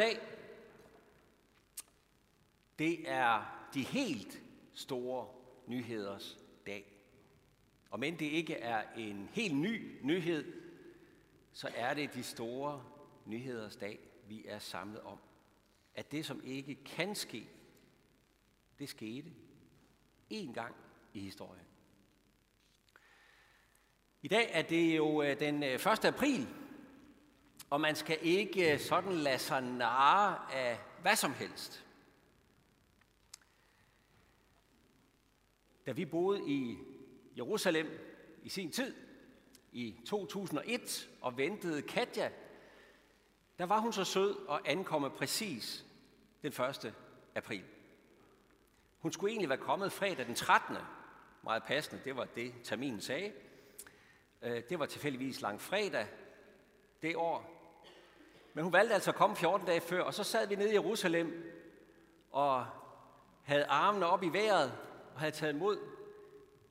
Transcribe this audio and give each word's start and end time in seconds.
dag, 0.00 0.20
det 2.78 3.10
er 3.10 3.66
de 3.74 3.82
helt 3.82 4.42
store 4.74 5.28
nyheders 5.66 6.38
dag. 6.66 6.84
Og 7.90 8.00
men 8.00 8.18
det 8.18 8.26
ikke 8.26 8.54
er 8.54 8.82
en 8.96 9.28
helt 9.32 9.56
ny 9.56 9.98
nyhed, 10.02 10.52
så 11.52 11.70
er 11.74 11.94
det 11.94 12.14
de 12.14 12.22
store 12.22 12.84
nyheders 13.26 13.76
dag, 13.76 13.98
vi 14.28 14.44
er 14.46 14.58
samlet 14.58 15.00
om. 15.00 15.18
At 15.94 16.12
det, 16.12 16.26
som 16.26 16.42
ikke 16.44 16.74
kan 16.74 17.14
ske, 17.14 17.48
det 18.78 18.88
skete 18.88 19.30
én 20.32 20.52
gang 20.52 20.74
i 21.14 21.20
historien. 21.20 21.66
I 24.22 24.28
dag 24.28 24.50
er 24.52 24.62
det 24.62 24.96
jo 24.96 25.22
øh, 25.22 25.40
den 25.40 25.62
øh, 25.62 25.74
1. 25.74 26.04
April, 26.04 26.48
og 27.70 27.80
man 27.80 27.96
skal 27.96 28.18
ikke 28.22 28.72
øh, 28.72 28.80
sådan 28.80 29.12
lade 29.12 29.38
sig 29.38 29.62
narre 29.62 30.54
af 30.54 30.80
hvad 31.02 31.16
som 31.16 31.32
helst. 31.32 31.84
Da 35.86 35.92
vi 35.92 36.04
boede 36.04 36.42
i 36.46 36.78
Jerusalem 37.36 37.98
i 38.42 38.48
sin 38.48 38.70
tid, 38.70 38.94
i 39.72 39.96
2001, 40.06 41.10
og 41.20 41.36
ventede 41.36 41.82
Katja, 41.82 42.30
der 43.58 43.66
var 43.66 43.80
hun 43.80 43.92
så 43.92 44.04
sød 44.04 44.46
og 44.48 44.70
ankomme 44.70 45.10
præcis 45.10 45.84
den 46.42 46.52
1. 46.52 46.94
april. 47.34 47.64
Hun 48.98 49.12
skulle 49.12 49.30
egentlig 49.30 49.48
være 49.48 49.58
kommet 49.58 49.92
fredag 49.92 50.26
den 50.26 50.34
13. 50.34 50.76
Meget 51.42 51.62
passende, 51.62 52.02
det 52.04 52.16
var 52.16 52.24
det 52.24 52.54
terminen 52.64 53.00
sagde. 53.00 53.32
Øh, 54.42 54.62
det 54.68 54.78
var 54.78 54.86
tilfældigvis 54.86 55.40
lang 55.40 55.60
fredag 55.60 56.06
det 57.02 57.16
år. 57.16 57.59
Men 58.54 58.64
hun 58.64 58.72
valgte 58.72 58.94
altså 58.94 59.10
at 59.10 59.16
komme 59.16 59.36
14 59.36 59.66
dage 59.66 59.80
før, 59.80 60.02
og 60.02 60.14
så 60.14 60.24
sad 60.24 60.46
vi 60.46 60.54
nede 60.54 60.70
i 60.70 60.74
Jerusalem 60.74 61.52
og 62.30 62.66
havde 63.42 63.64
armene 63.64 64.06
op 64.06 64.22
i 64.22 64.28
vejret 64.28 64.72
og 65.14 65.20
havde 65.20 65.32
taget 65.32 65.54
imod 65.54 65.78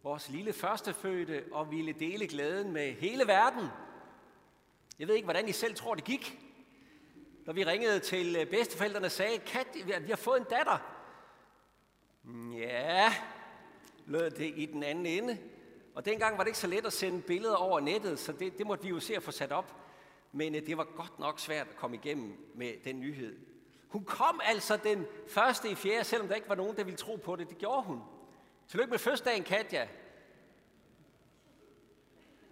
vores 0.04 0.30
lille 0.30 0.54
førstefødte 0.54 1.44
og 1.52 1.72
ville 1.72 1.94
dele 1.94 2.28
glæden 2.28 2.72
med 2.72 2.94
hele 2.94 3.28
verden. 3.28 3.68
Jeg 5.00 5.08
ved 5.08 5.16
ikke, 5.16 5.26
hvordan 5.26 5.50
I 5.50 5.52
selv 5.52 5.76
tror, 5.76 5.96
det 5.96 6.04
gik. 6.04 6.40
Når 7.46 7.54
vi 7.54 7.64
ringede 7.64 8.00
til 8.00 8.36
øh, 8.36 8.46
bedsteforældrene 8.46 9.06
og 9.06 9.12
sagde, 9.12 9.38
Kat, 9.38 9.68
vi 9.86 10.10
har 10.10 10.16
fået 10.16 10.40
en 10.40 10.46
datter. 10.50 10.78
Mm, 12.24 12.54
ja, 12.54 13.14
lød 14.06 14.32
det 14.32 14.54
i 14.56 14.66
den 14.66 14.84
anden 14.84 15.06
ende. 15.06 15.38
Og 15.96 16.06
dengang 16.06 16.38
var 16.38 16.44
det 16.44 16.50
ikke 16.50 16.60
så 16.60 16.68
let 16.68 16.86
at 16.86 16.94
sende 16.94 17.22
billeder 17.22 17.56
over 17.56 17.80
nettet, 17.80 18.20
så 18.20 18.32
det, 18.32 18.58
det 18.58 18.68
måtte 18.68 18.84
vi 18.84 18.90
jo 18.90 19.00
se 19.00 19.16
at 19.16 19.24
få 19.24 19.32
sat 19.32 19.52
op. 19.52 19.76
Men 20.32 20.56
øh, 20.56 20.66
det 20.66 20.78
var 20.78 20.84
godt 20.84 21.20
nok 21.20 21.40
svært 21.40 21.68
at 21.68 21.76
komme 21.76 21.96
igennem 21.96 22.52
med 22.56 22.74
den 22.84 23.00
nyhed. 23.00 23.38
Hun 23.88 24.04
kom 24.04 24.42
altså 24.44 24.78
den 24.78 25.06
første 25.28 25.70
i 25.70 25.76
fjerde, 25.76 26.04
selvom 26.04 26.28
der 26.28 26.36
ikke 26.36 26.50
var 26.50 26.56
nogen, 26.56 26.76
der 26.76 26.84
ville 26.84 26.98
tro 26.98 27.16
på 27.16 27.36
det. 27.36 27.50
Det 27.50 27.58
gjorde 27.58 27.84
hun. 27.84 28.02
Tillykke 28.68 28.92
med 28.92 29.00
fødselsdagen, 29.00 29.44
Katja. 29.44 29.88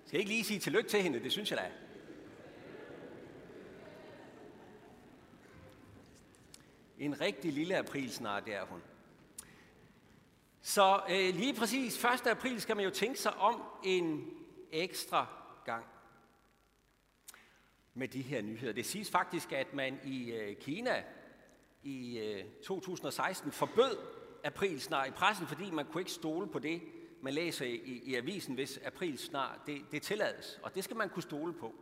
Skal 0.05 0.17
jeg 0.17 0.20
ikke 0.20 0.31
lige 0.31 0.44
sige 0.44 0.59
tillykke 0.59 0.89
til 0.89 1.02
hende? 1.02 1.20
Det 1.20 1.31
synes 1.31 1.52
jeg 1.52 1.59
da. 1.59 1.72
En 7.00 7.22
rigtig 7.22 7.53
lille 7.53 7.78
april 7.78 8.11
snart, 8.11 8.45
det 8.45 8.55
er 8.55 8.66
hun. 8.66 8.81
Så 10.61 11.02
øh, 11.09 11.36
lige 11.36 11.53
præcis 11.53 12.03
1. 12.03 12.28
april 12.28 12.61
skal 12.61 12.75
man 12.75 12.86
jo 12.86 12.92
tænke 12.92 13.20
sig 13.20 13.33
om 13.33 13.64
en 13.83 14.31
ekstra 14.72 15.28
gang 15.66 15.86
med 17.98 18.08
de 18.08 18.22
her 18.22 18.42
nyheder. 18.42 18.73
Det 18.73 18.86
siges 18.86 19.12
faktisk, 19.12 19.52
at 19.52 19.73
man 19.73 20.00
i 20.03 20.31
øh, 20.31 20.56
Kina 20.56 21.03
i 21.84 22.20
øh, 22.20 22.45
2016 22.64 23.52
forbød 23.52 23.98
aprilsnar 24.44 25.06
i 25.06 25.12
pressen, 25.12 25.48
fordi 25.48 25.72
man 25.72 25.86
kunne 25.86 26.02
ikke 26.02 26.12
stole 26.12 26.48
på 26.48 26.59
det, 26.59 26.81
man 27.22 27.34
læser 27.34 27.66
i, 27.66 28.02
i, 28.04 28.16
avisen, 28.16 28.56
hvis 28.56 28.80
aprilsnar 28.86 29.64
det, 29.67 29.82
det 29.92 30.02
tillades. 30.02 30.60
Og 30.64 30.76
det 30.76 30.83
skal 30.83 30.98
man 30.98 31.10
kunne 31.10 31.23
stole 31.23 31.54
på. 31.54 31.76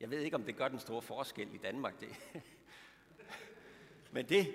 Jeg 0.00 0.10
ved 0.10 0.20
ikke, 0.20 0.36
om 0.36 0.42
det 0.42 0.56
gør 0.56 0.68
den 0.68 0.78
store 0.78 1.02
forskel 1.02 1.54
i 1.54 1.58
Danmark, 1.58 2.00
det. 2.00 2.08
Men 4.12 4.28
det, 4.28 4.54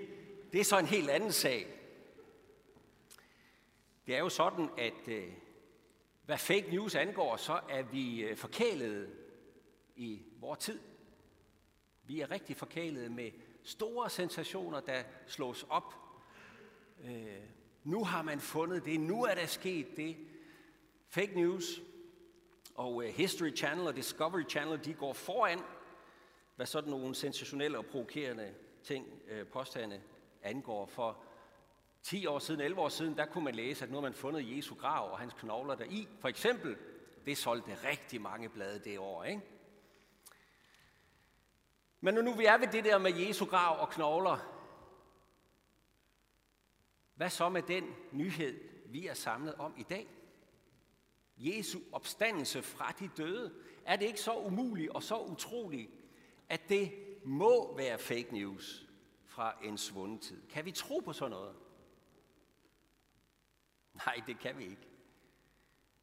det 0.53 0.59
er 0.59 0.66
så 0.66 0.79
en 0.79 0.85
helt 0.85 1.09
anden 1.09 1.31
sag. 1.31 1.67
Det 4.07 4.16
er 4.16 4.19
jo 4.19 4.29
sådan, 4.29 4.69
at 4.77 5.07
øh, 5.07 5.33
hvad 6.25 6.37
fake 6.37 6.67
news 6.71 6.95
angår, 6.95 7.37
så 7.37 7.59
er 7.69 7.81
vi 7.81 8.21
øh, 8.21 8.37
forkælede 8.37 9.20
i 10.01 10.22
vores 10.39 10.59
tid. 10.59 10.79
Vi 12.03 12.22
er 12.22 12.31
rigtig 12.31 12.57
forkælede 12.57 13.09
med 13.09 13.31
store 13.63 14.09
sensationer, 14.09 14.79
der 14.79 15.03
slås 15.28 15.66
op. 15.69 15.94
Øh, 17.03 17.44
nu 17.84 18.03
har 18.03 18.22
man 18.22 18.40
fundet 18.40 18.85
det, 18.85 19.00
nu 19.00 19.23
er 19.23 19.35
der 19.35 19.45
sket 19.45 19.88
det. 19.97 20.17
Fake 21.07 21.31
news 21.35 21.81
og 22.75 23.03
øh, 23.03 23.09
History 23.09 23.56
Channel 23.56 23.88
og 23.88 23.95
Discovery 23.95 24.50
Channel, 24.50 24.85
de 24.85 24.94
går 24.94 25.13
foran, 25.13 25.59
hvad 26.56 26.66
sådan 26.66 26.90
nogle 26.90 27.16
sensationelle 27.16 27.78
og 27.78 27.85
provokerende 27.85 28.53
ting, 28.84 29.07
øh, 29.28 29.47
påstande 29.47 30.01
angår. 30.44 30.85
For 30.85 31.23
10 32.03 32.25
år 32.25 32.40
siden, 32.40 32.61
11 32.61 32.81
år 32.81 32.90
siden, 32.90 33.17
der 33.17 33.25
kunne 33.25 33.44
man 33.44 33.56
læse, 33.56 33.84
at 33.84 33.91
nu 33.91 33.95
har 33.95 34.01
man 34.01 34.13
fundet 34.13 34.57
Jesu 34.57 34.75
grav 34.75 35.11
og 35.11 35.19
hans 35.19 35.34
knogler 35.34 35.75
deri. 35.75 36.07
For 36.19 36.28
eksempel, 36.28 36.78
det 37.25 37.38
solgte 37.38 37.78
rigtig 37.90 38.22
mange 38.22 38.50
blade 38.50 38.79
det 38.79 39.00
år, 39.00 39.23
ikke? 39.23 39.41
Men 42.01 42.13
nu 42.13 42.34
vi 42.34 42.45
er 42.45 42.57
ved 42.57 42.67
det 42.67 42.84
der 42.84 42.97
med 42.97 43.13
Jesu 43.13 43.45
grav 43.45 43.79
og 43.79 43.89
knogler, 43.89 44.38
hvad 47.16 47.29
så 47.29 47.50
med 47.50 47.62
den 47.62 47.95
nyhed, 48.12 48.59
vi 48.85 49.07
er 49.07 49.13
samlet 49.13 49.56
om 49.56 49.73
i 49.78 49.84
dag? 49.84 50.07
Jesu 51.38 51.79
opstandelse 51.91 52.61
fra 52.61 52.91
de 53.00 53.09
døde. 53.17 53.53
Er 53.85 53.95
det 53.95 54.06
ikke 54.06 54.22
så 54.22 54.38
umuligt 54.38 54.91
og 54.91 55.03
så 55.03 55.19
utroligt, 55.19 55.91
at 56.50 56.69
det 56.69 56.91
må 57.23 57.75
være 57.78 58.00
fake 58.00 58.28
news 58.31 58.88
fra 59.25 59.57
en 59.63 59.78
svunden 59.78 60.19
tid? 60.19 60.47
Kan 60.50 60.66
vi 60.66 60.72
tro 60.72 61.00
på 61.00 61.13
sådan 61.13 61.31
noget? 61.31 61.56
Nej, 63.94 64.22
det 64.28 64.40
kan 64.40 64.57
vi 64.57 64.63
ikke. 64.63 64.88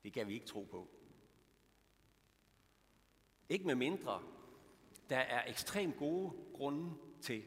Det 0.03 0.12
kan 0.12 0.28
vi 0.28 0.34
ikke 0.34 0.47
tro 0.47 0.62
på. 0.70 0.88
Ikke 3.48 3.66
med 3.66 3.75
mindre, 3.75 4.22
der 5.08 5.19
er 5.19 5.50
ekstremt 5.50 5.96
gode 5.96 6.32
grunde 6.54 6.94
til 7.22 7.44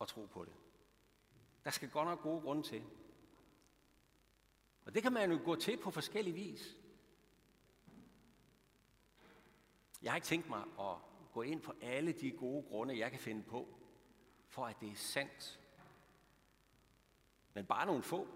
at 0.00 0.08
tro 0.08 0.26
på 0.26 0.44
det. 0.44 0.52
Der 1.64 1.70
skal 1.70 1.90
godt 1.90 2.08
nok 2.08 2.22
gode 2.22 2.40
grunde 2.40 2.62
til. 2.62 2.84
Og 4.84 4.94
det 4.94 5.02
kan 5.02 5.12
man 5.12 5.32
jo 5.32 5.40
gå 5.44 5.56
til 5.56 5.76
på 5.76 5.90
forskellige 5.90 6.34
vis. 6.34 6.76
Jeg 10.02 10.12
har 10.12 10.16
ikke 10.16 10.26
tænkt 10.26 10.48
mig 10.48 10.64
at 10.80 10.96
gå 11.32 11.42
ind 11.42 11.62
på 11.62 11.72
alle 11.80 12.12
de 12.12 12.30
gode 12.30 12.62
grunde, 12.62 12.98
jeg 12.98 13.10
kan 13.10 13.20
finde 13.20 13.42
på, 13.42 13.78
for 14.48 14.66
at 14.66 14.80
det 14.80 14.90
er 14.90 14.96
sandt. 14.96 15.60
Men 17.54 17.66
bare 17.66 17.86
nogle 17.86 18.02
få. 18.02 18.28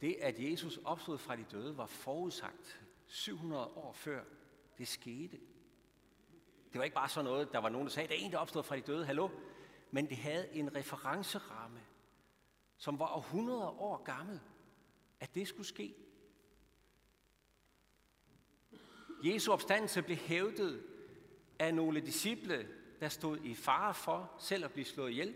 Det, 0.00 0.14
at 0.14 0.50
Jesus 0.50 0.76
opstod 0.76 1.18
fra 1.18 1.36
de 1.36 1.46
døde, 1.50 1.76
var 1.76 1.86
forudsagt 1.86 2.80
700 3.06 3.66
år 3.66 3.92
før 3.92 4.24
det 4.78 4.88
skete. 4.88 5.40
Det 6.72 6.78
var 6.78 6.84
ikke 6.84 6.94
bare 6.94 7.08
sådan 7.08 7.24
noget, 7.24 7.52
der 7.52 7.58
var 7.58 7.68
nogen, 7.68 7.86
der 7.86 7.92
sagde, 7.92 8.08
der 8.08 8.14
er 8.14 8.18
en, 8.18 8.32
der 8.32 8.38
opstod 8.38 8.62
fra 8.62 8.76
de 8.76 8.80
døde, 8.80 9.06
hallo. 9.06 9.28
Men 9.90 10.08
det 10.08 10.16
havde 10.16 10.52
en 10.52 10.76
referenceramme, 10.76 11.80
som 12.76 12.98
var 12.98 13.18
100 13.18 13.68
år 13.68 14.02
gammel, 14.02 14.40
at 15.20 15.34
det 15.34 15.48
skulle 15.48 15.66
ske. 15.66 15.94
Jesu 19.24 19.52
opstandelse 19.52 20.02
blev 20.02 20.16
hævdet 20.16 20.84
af 21.58 21.74
nogle 21.74 22.00
disciple, 22.00 22.68
der 23.00 23.08
stod 23.08 23.38
i 23.38 23.54
fare 23.54 23.94
for 23.94 24.34
selv 24.38 24.64
at 24.64 24.72
blive 24.72 24.84
slået 24.84 25.10
ihjel 25.10 25.34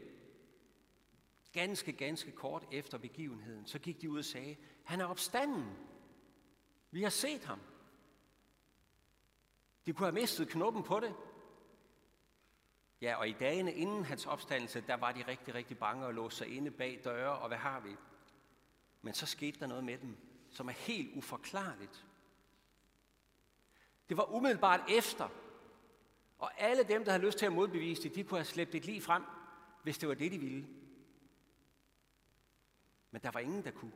ganske, 1.52 1.92
ganske 1.92 2.30
kort 2.30 2.66
efter 2.72 2.98
begivenheden, 2.98 3.66
så 3.66 3.78
gik 3.78 4.00
de 4.02 4.10
ud 4.10 4.18
og 4.18 4.24
sagde, 4.24 4.56
han 4.84 5.00
er 5.00 5.04
opstanden. 5.04 5.64
Vi 6.90 7.02
har 7.02 7.10
set 7.10 7.44
ham. 7.44 7.60
De 9.88 9.92
kunne 9.92 10.06
have 10.06 10.20
mistet 10.20 10.48
knoppen 10.48 10.82
på 10.82 11.00
det. 11.00 11.14
Ja, 13.00 13.16
og 13.16 13.28
i 13.28 13.32
dagene 13.32 13.74
inden 13.74 14.04
hans 14.04 14.26
opstandelse, 14.26 14.80
der 14.80 14.96
var 14.96 15.12
de 15.12 15.24
rigtig, 15.28 15.54
rigtig 15.54 15.78
bange 15.78 16.06
og 16.06 16.14
låste 16.14 16.38
sig 16.38 16.56
inde 16.56 16.70
bag 16.70 17.00
døre, 17.04 17.38
og 17.38 17.48
hvad 17.48 17.58
har 17.58 17.80
vi? 17.80 17.96
Men 19.02 19.14
så 19.14 19.26
skete 19.26 19.60
der 19.60 19.66
noget 19.66 19.84
med 19.84 19.98
dem, 19.98 20.16
som 20.50 20.68
er 20.68 20.72
helt 20.72 21.16
uforklarligt. 21.16 22.06
Det 24.08 24.16
var 24.16 24.34
umiddelbart 24.34 24.80
efter, 24.88 25.28
og 26.38 26.60
alle 26.60 26.82
dem, 26.82 27.04
der 27.04 27.12
havde 27.12 27.26
lyst 27.26 27.38
til 27.38 27.46
at 27.46 27.52
modbevise 27.52 28.02
det, 28.02 28.14
de 28.14 28.24
kunne 28.24 28.38
have 28.38 28.44
slæbt 28.44 28.74
et 28.74 28.84
lige 28.84 29.02
frem, 29.02 29.22
hvis 29.82 29.98
det 29.98 30.08
var 30.08 30.14
det, 30.14 30.32
de 30.32 30.38
ville. 30.38 30.68
Men 33.10 33.22
der 33.22 33.30
var 33.30 33.40
ingen, 33.40 33.64
der 33.64 33.70
kunne. 33.70 33.92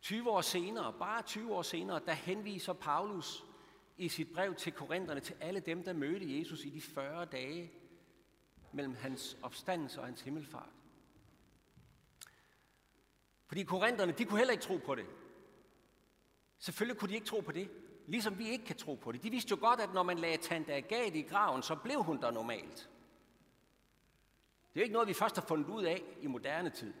20 0.00 0.30
år 0.30 0.40
senere, 0.40 0.94
bare 0.98 1.22
20 1.22 1.54
år 1.54 1.62
senere, 1.62 2.00
der 2.06 2.12
henviser 2.12 2.72
Paulus 2.72 3.44
i 3.96 4.08
sit 4.08 4.32
brev 4.32 4.54
til 4.54 4.72
korinterne, 4.72 5.20
til 5.20 5.36
alle 5.40 5.60
dem, 5.60 5.82
der 5.82 5.92
mødte 5.92 6.38
Jesus 6.38 6.64
i 6.64 6.70
de 6.70 6.80
40 6.80 7.24
dage 7.24 7.72
mellem 8.72 8.94
hans 8.94 9.36
opstandelse 9.42 10.00
og 10.00 10.06
hans 10.06 10.20
himmelfart. 10.20 10.68
Fordi 13.46 13.62
korinterne, 13.62 14.12
de 14.12 14.24
kunne 14.24 14.38
heller 14.38 14.52
ikke 14.52 14.64
tro 14.64 14.76
på 14.76 14.94
det. 14.94 15.06
Selvfølgelig 16.58 16.98
kunne 16.98 17.08
de 17.08 17.14
ikke 17.14 17.26
tro 17.26 17.40
på 17.40 17.52
det, 17.52 17.70
ligesom 18.06 18.38
vi 18.38 18.48
ikke 18.48 18.64
kan 18.64 18.76
tro 18.76 18.94
på 18.94 19.12
det. 19.12 19.22
De 19.22 19.30
vidste 19.30 19.50
jo 19.50 19.56
godt, 19.60 19.80
at 19.80 19.94
når 19.94 20.02
man 20.02 20.18
lagde 20.18 20.36
tante 20.36 20.74
Agathe 20.74 21.18
i 21.18 21.22
graven, 21.22 21.62
så 21.62 21.76
blev 21.76 22.02
hun 22.02 22.20
der 22.20 22.30
normalt. 22.30 22.90
Det 24.74 24.76
er 24.76 24.80
jo 24.80 24.82
ikke 24.82 24.92
noget, 24.92 25.08
vi 25.08 25.14
først 25.14 25.36
har 25.36 25.42
fundet 25.42 25.68
ud 25.68 25.84
af 25.84 26.02
i 26.20 26.26
moderne 26.26 26.70
tid. 26.70 26.94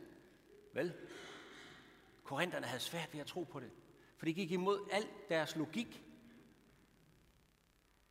Vel? 0.72 0.94
Korinterne 2.30 2.66
havde 2.66 2.80
svært 2.80 3.12
ved 3.12 3.20
at 3.20 3.26
tro 3.26 3.44
på 3.44 3.60
det, 3.60 3.70
for 4.16 4.26
det 4.26 4.34
gik 4.34 4.50
imod 4.50 4.88
al 4.90 5.08
deres 5.28 5.56
logik. 5.56 6.02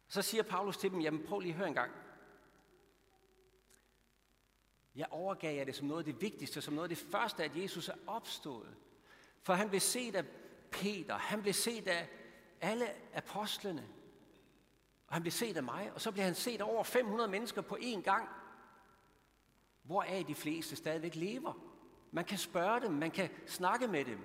Så 0.07 0.21
siger 0.21 0.43
Paulus 0.43 0.77
til 0.77 0.91
dem, 0.91 1.01
jamen 1.01 1.25
prøv 1.25 1.39
lige 1.39 1.51
at 1.51 1.57
høre 1.57 1.67
en 1.67 1.73
gang. 1.73 1.91
Jeg 4.95 5.07
overgav 5.11 5.55
jer 5.55 5.63
det 5.63 5.75
som 5.75 5.87
noget 5.87 5.99
af 6.07 6.13
det 6.13 6.21
vigtigste, 6.21 6.61
som 6.61 6.73
noget 6.73 6.89
af 6.89 6.95
det 6.95 7.07
første, 7.11 7.43
at 7.43 7.57
Jesus 7.57 7.89
er 7.89 7.95
opstået. 8.07 8.75
For 9.41 9.53
han 9.53 9.69
blev 9.69 9.81
set 9.81 10.15
af 10.15 10.25
Peter, 10.71 11.17
han 11.17 11.41
blev 11.41 11.53
set 11.53 11.87
af 11.87 12.09
alle 12.61 12.87
apostlene, 13.13 13.87
og 15.07 15.13
han 15.13 15.21
blev 15.21 15.31
set 15.31 15.57
af 15.57 15.63
mig, 15.63 15.91
og 15.93 16.01
så 16.01 16.11
blev 16.11 16.23
han 16.23 16.35
set 16.35 16.61
af 16.61 16.65
over 16.65 16.83
500 16.83 17.29
mennesker 17.29 17.61
på 17.61 17.77
én 17.81 18.01
gang, 18.01 18.29
hvoraf 19.83 20.25
de 20.27 20.35
fleste 20.35 20.75
stadigvæk 20.75 21.15
lever. 21.15 21.78
Man 22.11 22.25
kan 22.25 22.37
spørge 22.37 22.81
dem, 22.81 22.91
man 22.91 23.11
kan 23.11 23.29
snakke 23.45 23.87
med 23.87 24.05
dem. 24.05 24.19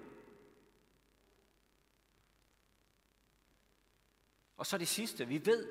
Og 4.56 4.66
så 4.66 4.78
det 4.78 4.88
sidste, 4.88 5.28
vi 5.28 5.46
ved 5.46 5.68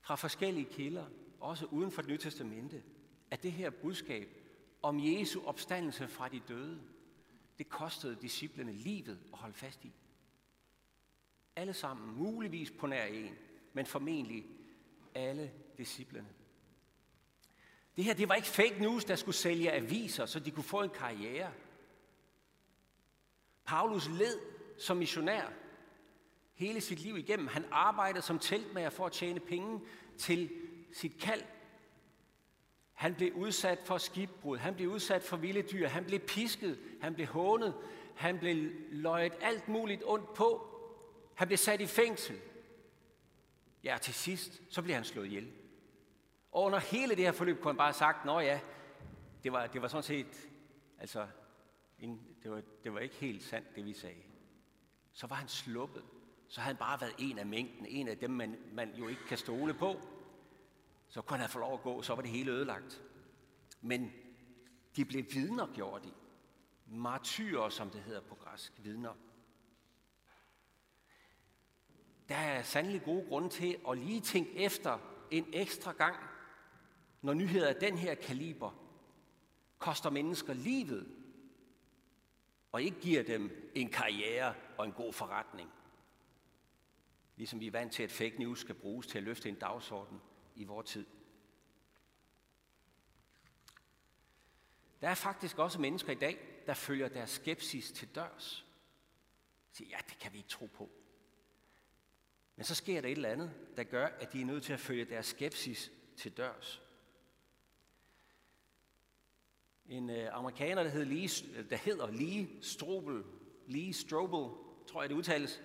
fra 0.00 0.14
forskellige 0.14 0.68
kilder, 0.70 1.06
også 1.40 1.66
uden 1.66 1.90
for 1.90 2.02
det 2.02 2.10
nye 2.10 2.18
testamente, 2.18 2.82
at 3.30 3.42
det 3.42 3.52
her 3.52 3.70
budskab 3.70 4.28
om 4.82 4.98
Jesu 5.00 5.40
opstandelse 5.46 6.08
fra 6.08 6.28
de 6.28 6.42
døde, 6.48 6.80
det 7.58 7.68
kostede 7.68 8.18
disciplene 8.22 8.72
livet 8.72 9.18
at 9.32 9.38
holde 9.38 9.54
fast 9.54 9.84
i. 9.84 9.92
Alle 11.56 11.72
sammen, 11.72 12.16
muligvis 12.16 12.70
på 12.70 12.86
nær 12.86 13.04
en, 13.04 13.34
men 13.72 13.86
formentlig 13.86 14.46
alle 15.14 15.52
disciplene. 15.78 16.28
Det 17.98 18.04
her, 18.04 18.14
det 18.14 18.28
var 18.28 18.34
ikke 18.34 18.48
fake 18.48 18.76
news, 18.80 19.04
der 19.04 19.16
skulle 19.16 19.36
sælge 19.36 19.72
aviser, 19.72 20.26
så 20.26 20.40
de 20.40 20.50
kunne 20.50 20.64
få 20.64 20.82
en 20.82 20.90
karriere. 20.90 21.52
Paulus 23.64 24.08
led 24.08 24.38
som 24.78 24.96
missionær 24.96 25.52
hele 26.54 26.80
sit 26.80 27.00
liv 27.00 27.16
igennem. 27.16 27.46
Han 27.46 27.64
arbejdede 27.70 28.22
som 28.22 28.38
teltmager 28.38 28.90
for 28.90 29.06
at 29.06 29.12
tjene 29.12 29.40
penge 29.40 29.80
til 30.18 30.50
sit 30.92 31.18
kald. 31.20 31.42
Han 32.92 33.14
blev 33.14 33.32
udsat 33.34 33.78
for 33.84 33.98
skibbrud, 33.98 34.58
han 34.58 34.74
blev 34.74 34.88
udsat 34.88 35.22
for 35.22 35.36
vilde 35.36 35.62
dyr, 35.62 35.88
han 35.88 36.04
blev 36.04 36.20
pisket, 36.20 36.78
han 37.00 37.14
blev 37.14 37.26
hånet, 37.26 37.74
han 38.16 38.38
blev 38.38 38.72
løjet 38.90 39.32
alt 39.40 39.68
muligt 39.68 40.02
ondt 40.04 40.34
på. 40.34 40.68
Han 41.34 41.46
blev 41.46 41.58
sat 41.58 41.80
i 41.80 41.86
fængsel. 41.86 42.40
Ja, 43.84 43.98
til 44.02 44.14
sidst, 44.14 44.62
så 44.68 44.82
blev 44.82 44.94
han 44.94 45.04
slået 45.04 45.26
ihjel. 45.26 45.52
Og 46.52 46.62
under 46.62 46.78
hele 46.78 47.14
det 47.14 47.24
her 47.24 47.32
forløb 47.32 47.56
kunne 47.56 47.72
han 47.72 47.76
bare 47.76 47.86
have 47.86 47.94
sagt, 47.94 48.24
nå 48.24 48.40
ja, 48.40 48.60
det 49.42 49.52
var, 49.52 49.66
det 49.66 49.82
var 49.82 49.88
sådan 49.88 50.02
set, 50.02 50.50
altså, 50.98 51.26
en, 51.98 52.22
det, 52.42 52.50
var, 52.50 52.62
det 52.84 52.94
var 52.94 53.00
ikke 53.00 53.14
helt 53.14 53.42
sandt, 53.42 53.76
det 53.76 53.84
vi 53.84 53.92
sagde. 53.92 54.22
Så 55.12 55.26
var 55.26 55.36
han 55.36 55.48
sluppet. 55.48 56.04
Så 56.48 56.60
havde 56.60 56.74
han 56.74 56.78
bare 56.78 57.00
været 57.00 57.14
en 57.18 57.38
af 57.38 57.46
mængden, 57.46 57.86
en 57.86 58.08
af 58.08 58.18
dem, 58.18 58.30
man, 58.30 58.58
man 58.72 58.94
jo 58.94 59.08
ikke 59.08 59.24
kan 59.28 59.38
stole 59.38 59.74
på. 59.74 60.00
Så 61.08 61.22
kunne 61.22 61.38
han 61.38 61.48
få 61.48 61.58
lov 61.58 61.74
at 61.74 61.82
gå, 61.82 62.02
så 62.02 62.14
var 62.14 62.22
det 62.22 62.30
hele 62.30 62.50
ødelagt. 62.50 63.02
Men 63.80 64.12
de 64.96 65.04
blev 65.04 65.24
vidner, 65.32 65.66
gjorde 65.74 66.08
de. 66.08 66.12
Martyrer, 66.86 67.68
som 67.68 67.90
det 67.90 68.00
hedder 68.00 68.20
på 68.20 68.34
græsk, 68.34 68.72
vidner. 68.76 69.14
Der 72.28 72.34
er 72.36 72.62
sandelig 72.62 73.02
gode 73.02 73.26
grunde 73.28 73.48
til 73.48 73.76
at 73.88 73.98
lige 73.98 74.20
tænke 74.20 74.56
efter 74.56 74.98
en 75.30 75.46
ekstra 75.52 75.92
gang, 75.92 76.16
når 77.22 77.34
nyheder 77.34 77.68
af 77.68 77.76
den 77.76 77.98
her 77.98 78.14
kaliber 78.14 78.70
koster 79.78 80.10
mennesker 80.10 80.52
livet, 80.52 81.14
og 82.72 82.82
ikke 82.82 83.00
giver 83.00 83.22
dem 83.22 83.70
en 83.74 83.90
karriere 83.90 84.54
og 84.78 84.84
en 84.84 84.92
god 84.92 85.12
forretning. 85.12 85.70
Ligesom 87.36 87.60
vi 87.60 87.66
er 87.66 87.70
vant 87.70 87.92
til, 87.92 88.02
at 88.02 88.12
fake 88.12 88.38
news 88.38 88.60
skal 88.60 88.74
bruges 88.74 89.06
til 89.06 89.18
at 89.18 89.24
løfte 89.24 89.48
en 89.48 89.54
dagsorden 89.54 90.20
i 90.56 90.64
vores 90.64 90.90
tid. 90.90 91.06
Der 95.00 95.08
er 95.08 95.14
faktisk 95.14 95.58
også 95.58 95.80
mennesker 95.80 96.12
i 96.12 96.14
dag, 96.14 96.62
der 96.66 96.74
følger 96.74 97.08
deres 97.08 97.30
skepsis 97.30 97.92
til 97.92 98.08
dørs. 98.14 98.66
Siger, 99.72 99.88
ja, 99.88 99.98
det 100.08 100.18
kan 100.18 100.32
vi 100.32 100.36
ikke 100.38 100.48
tro 100.48 100.66
på. 100.66 100.90
Men 102.56 102.64
så 102.64 102.74
sker 102.74 103.00
der 103.00 103.08
et 103.08 103.12
eller 103.12 103.28
andet, 103.28 103.76
der 103.76 103.84
gør, 103.84 104.06
at 104.06 104.32
de 104.32 104.40
er 104.40 104.44
nødt 104.44 104.64
til 104.64 104.72
at 104.72 104.80
følge 104.80 105.04
deres 105.04 105.26
skepsis 105.26 105.92
til 106.16 106.36
dørs. 106.36 106.82
En 109.88 110.10
øh, 110.10 110.36
amerikaner, 110.36 110.82
der, 110.82 110.90
hed 110.90 111.04
Lee, 111.04 111.28
der 111.70 111.76
hedder 111.76 112.10
Lee 112.10 112.48
Strobel, 112.60 113.24
Lee 113.66 113.92
Strobel, 113.92 114.56
tror 114.86 115.02
jeg 115.02 115.10
det 115.10 115.16
udtales, 115.16 115.62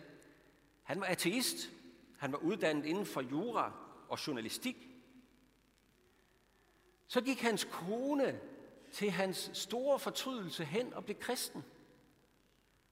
han 0.83 0.99
var 0.99 1.05
ateist. 1.05 1.71
Han 2.17 2.31
var 2.31 2.37
uddannet 2.37 2.85
inden 2.85 3.05
for 3.05 3.21
jura 3.21 3.73
og 4.09 4.27
journalistik. 4.27 4.87
Så 7.07 7.21
gik 7.21 7.41
hans 7.41 7.63
kone 7.63 8.39
til 8.91 9.11
hans 9.11 9.51
store 9.53 9.99
fortrydelse 9.99 10.65
hen 10.65 10.93
og 10.93 11.05
blev 11.05 11.17
kristen. 11.19 11.63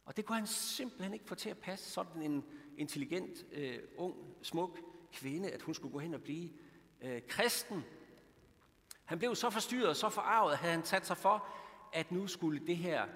Og 0.06 0.18
det 0.18 0.26
kunne 0.26 0.38
han 0.38 0.48
simpelthen 0.48 1.14
ikke 1.14 1.26
få 1.26 1.36
til 1.36 1.50
at 1.50 1.58
passe 1.58 1.92
sådan 1.92 2.22
en 2.22 2.44
intelligent, 2.78 3.46
øh, 3.52 3.80
ung, 3.98 4.16
smuk 4.42 4.80
kvinde, 5.14 5.52
at 5.52 5.62
hun 5.62 5.74
skulle 5.74 5.92
gå 5.92 6.00
hen 6.00 6.14
og 6.14 6.22
blive 6.22 6.50
øh, 7.02 7.22
kristen. 7.28 7.84
Han 9.12 9.20
blev 9.20 9.36
så 9.36 9.50
forstyrret 9.50 9.90
og 9.90 9.96
så 9.96 10.10
forarvet, 10.10 10.52
at 10.52 10.58
han 10.58 10.86
sat 10.86 11.08
sig 11.08 11.18
for, 11.18 11.48
at 11.94 12.12
nu 12.12 12.28
skulle 12.28 12.68
det 12.68 12.78
her 12.78 13.08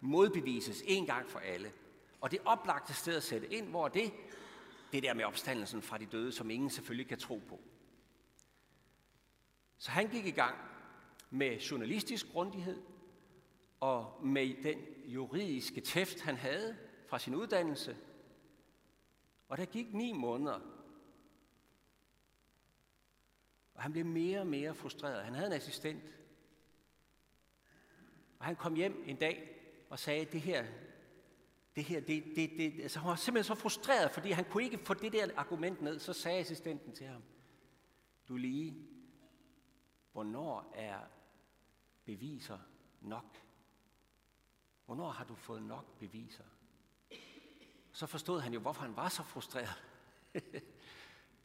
modbevises 0.00 0.82
en 0.86 1.06
gang 1.06 1.30
for 1.30 1.38
alle. 1.38 1.72
Og 2.20 2.30
det 2.30 2.38
oplagte 2.44 2.94
sted 2.94 3.16
at 3.16 3.22
sætte 3.22 3.52
ind, 3.52 3.68
hvor 3.68 3.88
det, 3.88 4.12
det 4.92 5.02
der 5.02 5.14
med 5.14 5.24
opstandelsen 5.24 5.82
fra 5.82 5.98
de 5.98 6.06
døde, 6.06 6.32
som 6.32 6.50
ingen 6.50 6.70
selvfølgelig 6.70 7.08
kan 7.08 7.18
tro 7.18 7.42
på. 7.48 7.60
Så 9.78 9.90
han 9.90 10.08
gik 10.08 10.26
i 10.26 10.30
gang 10.30 10.56
med 11.30 11.58
journalistisk 11.58 12.32
grundighed 12.32 12.82
og 13.80 14.20
med 14.22 14.62
den 14.62 14.78
juridiske 15.06 15.80
tæft, 15.80 16.20
han 16.20 16.36
havde 16.36 16.76
fra 17.06 17.18
sin 17.18 17.34
uddannelse. 17.34 17.96
Og 19.48 19.58
der 19.58 19.64
gik 19.64 19.94
ni 19.94 20.12
måneder. 20.12 20.60
Og 23.78 23.82
han 23.82 23.92
blev 23.92 24.06
mere 24.06 24.40
og 24.40 24.46
mere 24.46 24.74
frustreret. 24.74 25.24
Han 25.24 25.34
havde 25.34 25.46
en 25.46 25.52
assistent. 25.52 26.02
Og 28.38 28.46
han 28.46 28.56
kom 28.56 28.74
hjem 28.74 29.04
en 29.06 29.16
dag 29.16 29.60
og 29.90 29.98
sagde, 29.98 30.24
det 30.24 30.40
her, 30.40 30.66
det 31.76 31.84
her, 31.84 32.00
det, 32.00 32.24
det, 32.36 32.50
det, 32.56 32.80
altså 32.82 32.98
han 32.98 33.08
var 33.08 33.16
simpelthen 33.16 33.56
så 33.56 33.60
frustreret, 33.62 34.10
fordi 34.10 34.30
han 34.30 34.44
kunne 34.44 34.62
ikke 34.62 34.78
få 34.78 34.94
det 34.94 35.12
der 35.12 35.28
argument 35.36 35.82
ned. 35.82 35.98
Så 35.98 36.12
sagde 36.12 36.40
assistenten 36.40 36.92
til 36.92 37.06
ham, 37.06 37.22
du 38.28 38.36
lige, 38.36 38.88
hvornår 40.12 40.72
er 40.74 40.98
beviser 42.04 42.58
nok? 43.00 43.42
Hvornår 44.86 45.10
har 45.10 45.24
du 45.24 45.34
fået 45.34 45.62
nok 45.62 45.98
beviser? 45.98 46.44
Så 47.92 48.06
forstod 48.06 48.40
han 48.40 48.52
jo, 48.52 48.60
hvorfor 48.60 48.82
han 48.82 48.96
var 48.96 49.08
så 49.08 49.22
frustreret. 49.22 49.84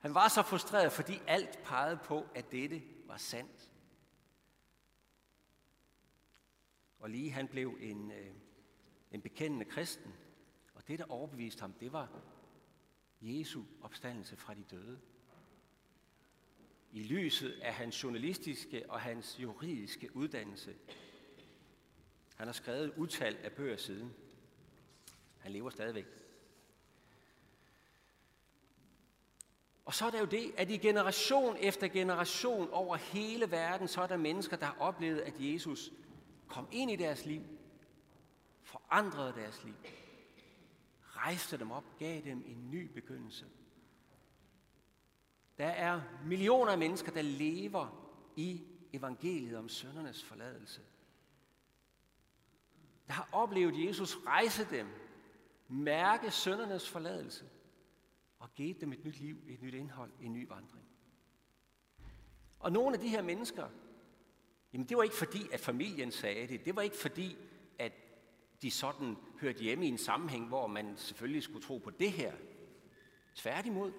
han 0.03 0.13
var 0.13 0.27
så 0.27 0.43
frustreret, 0.43 0.91
fordi 0.91 1.21
alt 1.27 1.63
pegede 1.63 1.99
på, 2.05 2.27
at 2.35 2.51
dette 2.51 2.83
var 3.05 3.17
sandt. 3.17 3.69
Og 6.99 7.09
lige 7.09 7.31
han 7.31 7.47
blev 7.47 7.77
en, 7.79 8.11
øh, 8.11 8.35
en 9.11 9.21
bekendende 9.21 9.65
kristen. 9.65 10.13
Og 10.73 10.87
det, 10.87 10.99
der 10.99 11.05
overbeviste 11.05 11.61
ham, 11.61 11.73
det 11.73 11.93
var 11.93 12.09
Jesu 13.21 13.63
opstandelse 13.81 14.35
fra 14.35 14.53
de 14.53 14.63
døde. 14.63 14.99
I 16.91 17.03
lyset 17.03 17.51
af 17.51 17.73
hans 17.73 18.03
journalistiske 18.03 18.91
og 18.91 19.01
hans 19.01 19.39
juridiske 19.39 20.15
uddannelse. 20.15 20.75
Han 22.35 22.47
har 22.47 22.53
skrevet 22.53 22.93
utal 22.97 23.37
af 23.37 23.51
bøger 23.51 23.77
siden. 23.77 24.13
Han 25.39 25.51
lever 25.51 25.69
stadigvæk. 25.69 26.22
Og 29.93 29.97
så 29.97 30.05
er 30.05 30.09
der 30.09 30.19
jo 30.19 30.25
det, 30.25 30.53
at 30.57 30.69
i 30.69 30.77
generation 30.77 31.57
efter 31.59 31.87
generation 31.87 32.69
over 32.71 32.95
hele 32.95 33.51
verden, 33.51 33.87
så 33.87 34.01
er 34.01 34.07
der 34.07 34.17
mennesker, 34.17 34.57
der 34.57 34.65
har 34.65 34.75
oplevet, 34.79 35.19
at 35.19 35.33
Jesus 35.39 35.91
kom 36.47 36.67
ind 36.71 36.91
i 36.91 36.95
deres 36.95 37.25
liv, 37.25 37.41
forandrede 38.61 39.33
deres 39.33 39.63
liv, 39.63 39.73
rejste 41.01 41.57
dem 41.57 41.71
op, 41.71 41.83
gav 41.99 42.21
dem 42.21 42.43
en 42.45 42.71
ny 42.71 42.91
begyndelse. 42.91 43.45
Der 45.57 45.67
er 45.67 46.01
millioner 46.25 46.71
af 46.71 46.77
mennesker, 46.77 47.11
der 47.11 47.21
lever 47.21 48.13
i 48.35 48.63
evangeliet 48.93 49.57
om 49.57 49.69
søndernes 49.69 50.23
forladelse. 50.23 50.81
Der 53.07 53.13
har 53.13 53.29
oplevet 53.31 53.87
Jesus 53.87 54.17
rejse 54.25 54.67
dem, 54.69 54.87
mærke 55.67 56.31
søndernes 56.31 56.89
forladelse 56.89 57.45
og 58.43 58.55
givet 58.55 58.81
dem 58.81 58.93
et 58.93 59.05
nyt 59.05 59.19
liv, 59.19 59.37
et 59.47 59.61
nyt 59.61 59.73
indhold, 59.73 60.11
en 60.21 60.33
ny 60.33 60.47
vandring. 60.47 60.85
Og 62.59 62.71
nogle 62.71 62.95
af 62.95 63.01
de 63.01 63.07
her 63.07 63.21
mennesker, 63.21 63.69
jamen 64.73 64.89
det 64.89 64.97
var 64.97 65.03
ikke 65.03 65.15
fordi, 65.15 65.49
at 65.51 65.59
familien 65.59 66.11
sagde 66.11 66.47
det. 66.47 66.65
Det 66.65 66.75
var 66.75 66.81
ikke 66.81 66.95
fordi, 66.95 67.37
at 67.79 67.93
de 68.61 68.71
sådan 68.71 69.15
hørte 69.41 69.63
hjemme 69.63 69.85
i 69.85 69.87
en 69.87 69.97
sammenhæng, 69.97 70.47
hvor 70.47 70.67
man 70.67 70.97
selvfølgelig 70.97 71.43
skulle 71.43 71.65
tro 71.65 71.77
på 71.77 71.89
det 71.89 72.11
her. 72.11 72.33
Tværtimod. 73.35 73.93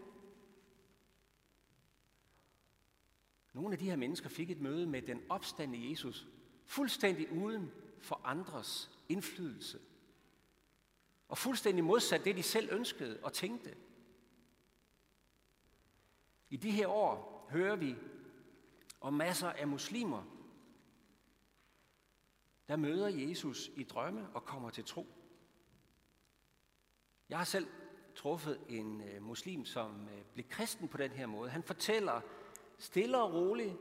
Nogle 3.52 3.72
af 3.72 3.78
de 3.78 3.84
her 3.84 3.96
mennesker 3.96 4.28
fik 4.28 4.50
et 4.50 4.60
møde 4.60 4.86
med 4.86 5.02
den 5.02 5.22
opstande 5.28 5.90
Jesus, 5.90 6.26
fuldstændig 6.64 7.32
uden 7.32 7.70
for 8.00 8.20
andres 8.24 8.98
indflydelse. 9.08 9.78
Og 11.28 11.38
fuldstændig 11.38 11.84
modsat 11.84 12.24
det, 12.24 12.36
de 12.36 12.42
selv 12.42 12.68
ønskede 12.72 13.18
og 13.22 13.32
tænkte. 13.32 13.74
I 16.54 16.56
de 16.56 16.70
her 16.70 16.88
år 16.88 17.46
hører 17.50 17.76
vi 17.76 17.96
om 19.00 19.14
masser 19.14 19.48
af 19.48 19.68
muslimer, 19.68 20.22
der 22.68 22.76
møder 22.76 23.08
Jesus 23.08 23.70
i 23.76 23.84
drømme 23.84 24.28
og 24.34 24.44
kommer 24.44 24.70
til 24.70 24.84
tro. 24.84 25.06
Jeg 27.28 27.38
har 27.38 27.44
selv 27.44 27.66
truffet 28.14 28.60
en 28.68 29.00
øh, 29.00 29.22
muslim, 29.22 29.64
som 29.64 30.08
øh, 30.08 30.24
blev 30.34 30.48
kristen 30.48 30.88
på 30.88 30.96
den 30.96 31.10
her 31.10 31.26
måde. 31.26 31.50
Han 31.50 31.62
fortæller 31.62 32.20
stille 32.78 33.22
og 33.22 33.32
roligt 33.32 33.76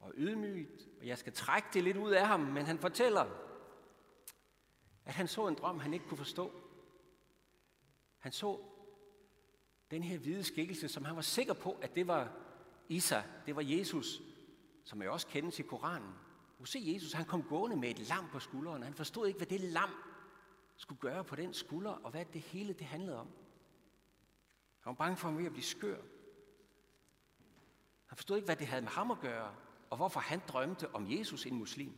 og 0.00 0.12
ydmygt, 0.16 0.88
og 1.00 1.06
jeg 1.06 1.18
skal 1.18 1.32
trække 1.32 1.68
det 1.74 1.84
lidt 1.84 1.96
ud 1.96 2.10
af 2.10 2.26
ham, 2.26 2.40
men 2.40 2.66
han 2.66 2.78
fortæller, 2.78 3.26
at 5.04 5.14
han 5.14 5.28
så 5.28 5.46
en 5.46 5.54
drøm, 5.54 5.80
han 5.80 5.94
ikke 5.94 6.08
kunne 6.08 6.18
forstå. 6.18 6.52
Han 8.18 8.32
så 8.32 8.71
den 9.92 10.02
her 10.02 10.18
hvide 10.18 10.44
skikkelse, 10.44 10.88
som 10.88 11.04
han 11.04 11.16
var 11.16 11.22
sikker 11.22 11.54
på, 11.54 11.78
at 11.82 11.94
det 11.94 12.06
var 12.06 12.32
Isa, 12.88 13.22
det 13.46 13.56
var 13.56 13.62
Jesus, 13.62 14.22
som 14.84 15.02
jeg 15.02 15.10
også 15.10 15.26
kendes 15.26 15.58
i 15.58 15.62
Koranen. 15.62 16.14
Nu 16.58 16.64
se 16.64 16.82
Jesus, 16.94 17.12
han 17.12 17.26
kom 17.26 17.42
gående 17.42 17.76
med 17.76 17.90
et 17.90 17.98
lam 17.98 18.28
på 18.32 18.40
skulderen. 18.40 18.82
Han 18.82 18.94
forstod 18.94 19.26
ikke, 19.26 19.36
hvad 19.36 19.46
det 19.46 19.60
lam 19.60 19.90
skulle 20.76 21.00
gøre 21.00 21.24
på 21.24 21.36
den 21.36 21.54
skulder, 21.54 21.90
og 21.90 22.10
hvad 22.10 22.24
det 22.24 22.40
hele 22.40 22.72
det 22.72 22.86
handlede 22.86 23.18
om. 23.18 23.26
Han 24.80 24.90
var 24.90 24.94
bange 24.94 25.16
for, 25.16 25.28
at 25.28 25.34
han 25.34 25.46
at 25.46 25.52
blive 25.52 25.64
skør. 25.64 25.98
Han 28.06 28.16
forstod 28.16 28.36
ikke, 28.36 28.46
hvad 28.46 28.56
det 28.56 28.66
havde 28.66 28.82
med 28.82 28.90
ham 28.90 29.10
at 29.10 29.20
gøre, 29.20 29.54
og 29.90 29.96
hvorfor 29.96 30.20
han 30.20 30.42
drømte 30.48 30.94
om 30.94 31.10
Jesus, 31.10 31.46
en 31.46 31.54
muslim. 31.54 31.92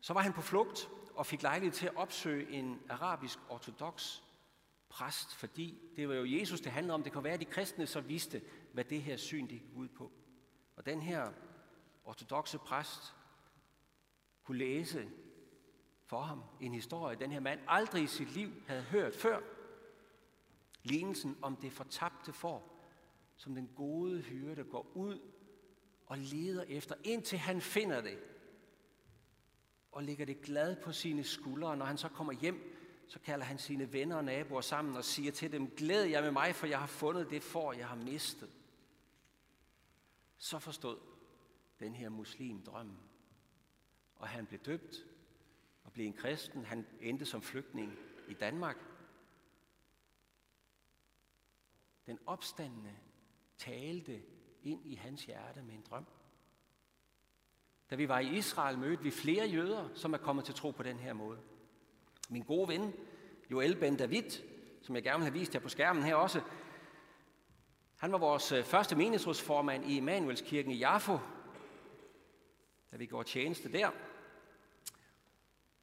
Så 0.00 0.12
var 0.12 0.20
han 0.20 0.32
på 0.32 0.40
flugt 0.40 0.90
og 1.14 1.26
fik 1.26 1.42
lejlighed 1.42 1.72
til 1.72 1.86
at 1.86 1.96
opsøge 1.96 2.50
en 2.50 2.80
arabisk 2.88 3.38
ortodox 3.48 4.20
præst, 4.92 5.34
fordi 5.34 5.78
det 5.96 6.08
var 6.08 6.14
jo 6.14 6.38
Jesus, 6.38 6.60
det 6.60 6.72
handlede 6.72 6.94
om. 6.94 7.02
Det 7.02 7.12
kunne 7.12 7.24
være, 7.24 7.34
at 7.34 7.40
de 7.40 7.44
kristne 7.44 7.86
så 7.86 8.00
vidste, 8.00 8.42
hvad 8.72 8.84
det 8.84 9.02
her 9.02 9.16
syn 9.16 9.46
gik 9.46 9.62
ud 9.74 9.88
på. 9.88 10.12
Og 10.76 10.86
den 10.86 11.02
her 11.02 11.32
ortodoxe 12.04 12.58
præst 12.58 13.14
kunne 14.44 14.58
læse 14.58 15.08
for 16.06 16.20
ham 16.20 16.42
en 16.60 16.74
historie, 16.74 17.18
den 17.18 17.32
her 17.32 17.40
mand 17.40 17.60
aldrig 17.68 18.02
i 18.02 18.06
sit 18.06 18.32
liv 18.34 18.50
havde 18.66 18.82
hørt 18.82 19.14
før. 19.14 19.40
Lignelsen 20.82 21.38
om 21.42 21.56
det 21.56 21.72
fortabte 21.72 22.32
får, 22.32 22.88
som 23.36 23.54
den 23.54 23.70
gode 23.76 24.20
hyrde 24.20 24.64
går 24.64 24.86
ud 24.94 25.20
og 26.06 26.18
leder 26.18 26.64
efter, 26.68 26.94
indtil 27.04 27.38
han 27.38 27.60
finder 27.60 28.00
det. 28.00 28.18
Og 29.92 30.02
lægger 30.02 30.24
det 30.24 30.40
glad 30.40 30.76
på 30.76 30.92
sine 30.92 31.24
skuldre. 31.24 31.76
Når 31.76 31.86
han 31.86 31.98
så 31.98 32.08
kommer 32.08 32.32
hjem, 32.32 32.71
så 33.12 33.18
kalder 33.18 33.44
han 33.44 33.58
sine 33.58 33.92
venner 33.92 34.16
og 34.16 34.24
naboer 34.24 34.60
sammen 34.60 34.96
og 34.96 35.04
siger 35.04 35.32
til 35.32 35.52
dem, 35.52 35.70
glæd 35.70 36.04
jer 36.04 36.22
med 36.22 36.30
mig, 36.30 36.54
for 36.54 36.66
jeg 36.66 36.80
har 36.80 36.86
fundet 36.86 37.30
det 37.30 37.42
for, 37.42 37.72
jeg 37.72 37.88
har 37.88 37.96
mistet. 37.96 38.50
Så 40.38 40.58
forstod 40.58 40.98
den 41.80 41.94
her 41.94 42.08
muslim 42.08 42.62
drømmen. 42.62 42.98
Og 44.16 44.28
han 44.28 44.46
blev 44.46 44.60
døbt 44.60 44.96
og 45.84 45.92
blev 45.92 46.06
en 46.06 46.12
kristen. 46.12 46.64
Han 46.64 46.86
endte 47.00 47.26
som 47.26 47.42
flygtning 47.42 47.98
i 48.28 48.34
Danmark. 48.34 48.76
Den 52.06 52.18
opstandende 52.26 52.96
talte 53.58 54.22
ind 54.62 54.86
i 54.86 54.94
hans 54.94 55.24
hjerte 55.24 55.62
med 55.62 55.74
en 55.74 55.84
drøm. 55.90 56.06
Da 57.90 57.94
vi 57.94 58.08
var 58.08 58.18
i 58.18 58.36
Israel, 58.36 58.78
mødte 58.78 59.02
vi 59.02 59.10
flere 59.10 59.46
jøder, 59.46 59.88
som 59.94 60.12
er 60.12 60.18
kommet 60.18 60.44
til 60.44 60.54
tro 60.54 60.70
på 60.70 60.82
den 60.82 60.98
her 60.98 61.12
måde. 61.12 61.51
Min 62.28 62.42
gode 62.42 62.68
ven, 62.68 62.94
Joel 63.50 63.76
Ben 63.76 63.96
David, 63.96 64.30
som 64.82 64.94
jeg 64.94 65.02
gerne 65.02 65.18
vil 65.18 65.24
have 65.24 65.38
vist 65.38 65.54
jer 65.54 65.60
på 65.60 65.68
skærmen 65.68 66.02
her 66.02 66.14
også, 66.14 66.40
han 67.96 68.12
var 68.12 68.18
vores 68.18 68.52
øh, 68.52 68.64
første 68.64 68.96
menighedsrådsformand 68.96 69.84
i 69.90 69.98
Emanuelskirken 69.98 70.72
i 70.72 70.78
Jaffo, 70.78 71.18
da 72.92 72.96
vi 72.96 73.06
går 73.06 73.22
tjeneste 73.22 73.72
der. 73.72 73.88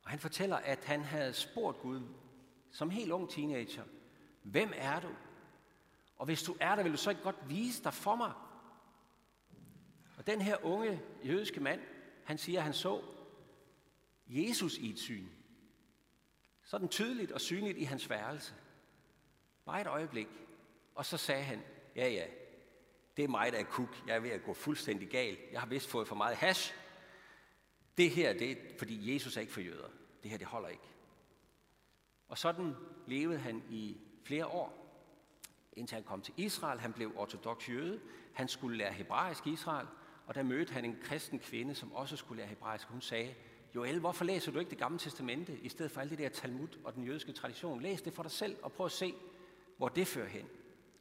Og 0.04 0.10
han 0.10 0.20
fortæller, 0.20 0.56
at 0.56 0.86
han 0.86 1.02
havde 1.02 1.34
spurgt 1.34 1.80
Gud 1.80 2.02
som 2.72 2.90
helt 2.90 3.12
ung 3.12 3.30
teenager, 3.30 3.84
hvem 4.44 4.72
er 4.76 5.00
du? 5.00 5.10
Og 6.16 6.26
hvis 6.26 6.44
du 6.44 6.56
er 6.60 6.76
der, 6.76 6.84
vil 6.84 6.92
du 6.92 6.98
så 6.98 7.10
ikke 7.10 7.22
godt 7.22 7.50
vise 7.50 7.84
dig 7.84 7.94
for 7.94 8.16
mig? 8.16 8.34
Og 10.18 10.28
den 10.28 10.42
her 10.42 10.66
unge 10.66 11.02
jødiske 11.24 11.60
mand, 11.60 11.82
han 12.24 12.38
siger, 12.38 12.60
at 12.60 12.64
han 12.64 12.74
så 12.74 13.02
Jesus 14.28 14.78
i 14.78 14.90
et 14.90 15.00
syn. 15.00 15.28
Sådan 16.70 16.90
tydeligt 16.90 17.32
og 17.32 17.42
synligt 17.42 17.78
i 17.78 17.84
hans 17.84 18.10
værelse. 18.10 18.54
Bare 19.66 19.82
et 19.82 19.88
øjeblik. 19.88 20.28
Og 20.96 21.06
så 21.06 21.18
sagde 21.18 21.44
han, 21.44 21.62
ja 21.96 22.10
ja, 22.10 22.26
det 23.18 23.24
er 23.24 23.28
mig, 23.28 23.52
der 23.52 23.60
er 23.60 23.64
kuk. 23.64 24.04
Jeg 24.08 24.16
er 24.16 24.20
ved 24.20 24.30
at 24.30 24.44
gå 24.44 24.54
fuldstændig 24.54 25.10
gal. 25.10 25.38
Jeg 25.52 25.60
har 25.60 25.68
vist 25.68 25.90
fået 25.90 26.08
for 26.08 26.16
meget 26.16 26.38
hash. 26.38 26.74
Det 27.98 28.10
her, 28.10 28.34
det 28.34 28.52
er, 28.52 28.56
fordi 28.80 29.14
Jesus 29.14 29.38
er 29.38 29.42
ikke 29.42 29.54
for 29.54 29.62
jøder. 29.62 29.90
Det 30.24 30.32
her, 30.32 30.38
det 30.38 30.48
holder 30.48 30.70
ikke. 30.70 30.84
Og 32.28 32.38
sådan 32.38 32.76
levede 33.08 33.40
han 33.40 33.64
i 33.70 33.98
flere 34.24 34.48
år, 34.48 34.96
indtil 35.74 35.96
han 35.96 36.04
kom 36.04 36.22
til 36.22 36.34
Israel. 36.38 36.80
Han 36.80 36.94
blev 36.94 37.14
ortodox 37.16 37.70
jøde. 37.70 38.02
Han 38.34 38.48
skulle 38.48 38.78
lære 38.78 38.94
hebraisk 38.94 39.48
i 39.48 39.52
Israel. 39.52 39.88
Og 40.26 40.36
der 40.36 40.44
mødte 40.44 40.74
han 40.74 40.86
en 40.86 41.00
kristen 41.04 41.40
kvinde, 41.40 41.76
som 41.76 41.92
også 41.92 42.18
skulle 42.18 42.38
lære 42.38 42.50
hebraisk. 42.50 42.88
Hun 42.88 43.02
sagde, 43.02 43.36
Joel, 43.76 44.00
hvorfor 44.00 44.26
læser 44.26 44.52
du 44.52 44.60
ikke 44.60 44.70
det 44.70 44.78
gamle 44.78 45.00
testamente, 45.00 45.60
i 45.60 45.70
stedet 45.70 45.92
for 45.92 46.02
alt 46.02 46.10
det 46.10 46.20
der 46.20 46.30
Talmud 46.30 46.68
og 46.84 46.96
den 46.96 47.04
jødiske 47.04 47.32
tradition? 47.32 47.82
Læs 47.82 48.02
det 48.02 48.14
for 48.14 48.24
dig 48.24 48.32
selv, 48.32 48.58
og 48.62 48.72
prøv 48.72 48.86
at 48.86 48.92
se, 48.92 49.14
hvor 49.78 49.90
det 49.90 50.08
fører 50.08 50.28
hen. 50.28 50.46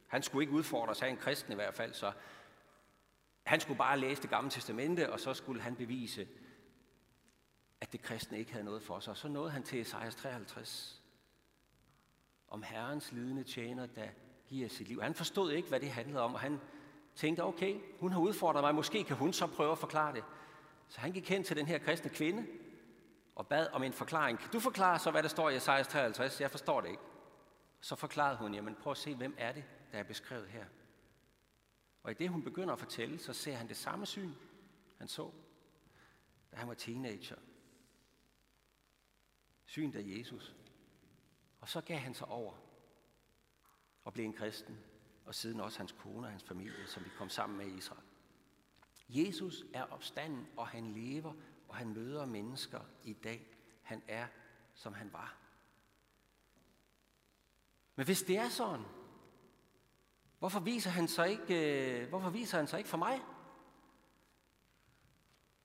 Han 0.07 0.23
skulle 0.23 0.43
ikke 0.43 0.53
udfordre 0.53 0.95
sig 0.95 1.09
en 1.09 1.17
kristen 1.17 1.51
i 1.51 1.55
hvert 1.55 1.73
fald, 1.73 1.93
så 1.93 2.11
han 3.43 3.59
skulle 3.59 3.77
bare 3.77 3.99
læse 3.99 4.21
det 4.21 4.29
gamle 4.29 4.49
testamente, 4.51 5.13
og 5.13 5.19
så 5.19 5.33
skulle 5.33 5.61
han 5.61 5.75
bevise, 5.75 6.27
at 7.81 7.91
det 7.91 8.01
kristne 8.01 8.39
ikke 8.39 8.51
havde 8.51 8.65
noget 8.65 8.83
for 8.83 8.99
sig. 8.99 9.11
Og 9.11 9.17
så 9.17 9.27
nåede 9.27 9.51
han 9.51 9.63
til 9.63 9.81
Esajas 9.81 10.15
53 10.15 11.01
om 12.47 12.63
Herrens 12.63 13.11
lidende 13.11 13.43
tjener, 13.43 13.85
der 13.85 14.07
giver 14.47 14.69
sit 14.69 14.87
liv. 14.87 15.01
Han 15.01 15.15
forstod 15.15 15.51
ikke, 15.51 15.69
hvad 15.69 15.79
det 15.79 15.89
handlede 15.89 16.21
om, 16.21 16.33
og 16.33 16.39
han 16.39 16.59
tænkte, 17.15 17.43
okay, 17.43 17.79
hun 17.99 18.11
har 18.11 18.19
udfordret 18.19 18.63
mig, 18.63 18.75
måske 18.75 19.03
kan 19.03 19.15
hun 19.15 19.33
så 19.33 19.47
prøve 19.47 19.71
at 19.71 19.77
forklare 19.77 20.13
det. 20.13 20.23
Så 20.89 20.99
han 20.99 21.11
gik 21.11 21.29
hen 21.29 21.43
til 21.43 21.57
den 21.57 21.65
her 21.65 21.79
kristne 21.79 22.09
kvinde 22.09 22.47
og 23.35 23.47
bad 23.47 23.67
om 23.71 23.83
en 23.83 23.93
forklaring. 23.93 24.39
Kan 24.39 24.51
du 24.51 24.59
forklare 24.59 24.99
så, 24.99 25.11
hvad 25.11 25.23
der 25.23 25.29
står 25.29 25.49
i 25.49 25.55
Esajas 25.55 25.87
53? 25.87 26.41
Jeg 26.41 26.51
forstår 26.51 26.81
det 26.81 26.89
ikke. 26.89 27.01
Så 27.81 27.95
forklarede 27.95 28.37
hun, 28.37 28.53
jamen 28.53 28.75
prøv 28.75 28.91
at 28.91 28.97
se, 28.97 29.15
hvem 29.15 29.35
er 29.37 29.51
det, 29.51 29.63
der 29.91 29.97
er 29.97 30.03
beskrevet 30.03 30.47
her. 30.47 30.65
Og 32.03 32.11
i 32.11 32.13
det, 32.13 32.29
hun 32.29 32.43
begynder 32.43 32.73
at 32.73 32.79
fortælle, 32.79 33.19
så 33.19 33.33
ser 33.33 33.55
han 33.55 33.67
det 33.67 33.77
samme 33.77 34.05
syn, 34.05 34.31
han 34.97 35.07
så, 35.07 35.31
da 36.51 36.57
han 36.57 36.67
var 36.67 36.73
teenager. 36.73 37.35
Synet 39.65 39.95
af 39.95 40.03
Jesus. 40.05 40.55
Og 41.61 41.69
så 41.69 41.81
gav 41.81 41.97
han 41.97 42.13
sig 42.13 42.27
over 42.27 42.53
og 44.03 44.13
blev 44.13 44.25
en 44.25 44.33
kristen, 44.33 44.79
og 45.25 45.35
siden 45.35 45.59
også 45.59 45.77
hans 45.77 45.91
kone 45.91 46.27
og 46.27 46.31
hans 46.31 46.43
familie, 46.43 46.87
som 46.87 47.05
vi 47.05 47.09
kom 47.17 47.29
sammen 47.29 47.57
med 47.57 47.67
i 47.67 47.77
Israel. 47.77 48.08
Jesus 49.09 49.65
er 49.73 49.83
opstanden, 49.83 50.47
og 50.57 50.67
han 50.67 50.93
lever, 50.93 51.33
og 51.67 51.75
han 51.75 51.93
møder 51.93 52.25
mennesker 52.25 52.79
i 53.03 53.13
dag. 53.13 53.57
Han 53.81 54.01
er, 54.07 54.27
som 54.73 54.93
han 54.93 55.13
var. 55.13 55.37
Men 57.95 58.05
hvis 58.05 58.21
det 58.21 58.37
er 58.37 58.49
sådan, 58.49 58.85
hvorfor 60.39 60.59
viser 60.59 60.89
han 60.89 61.07
sig 61.07 61.29
ikke, 61.29 62.01
øh, 62.01 62.09
hvorfor 62.09 62.29
viser 62.29 62.57
han 62.57 62.67
sig 62.67 62.77
ikke 62.77 62.89
for 62.89 62.97
mig? 62.97 63.21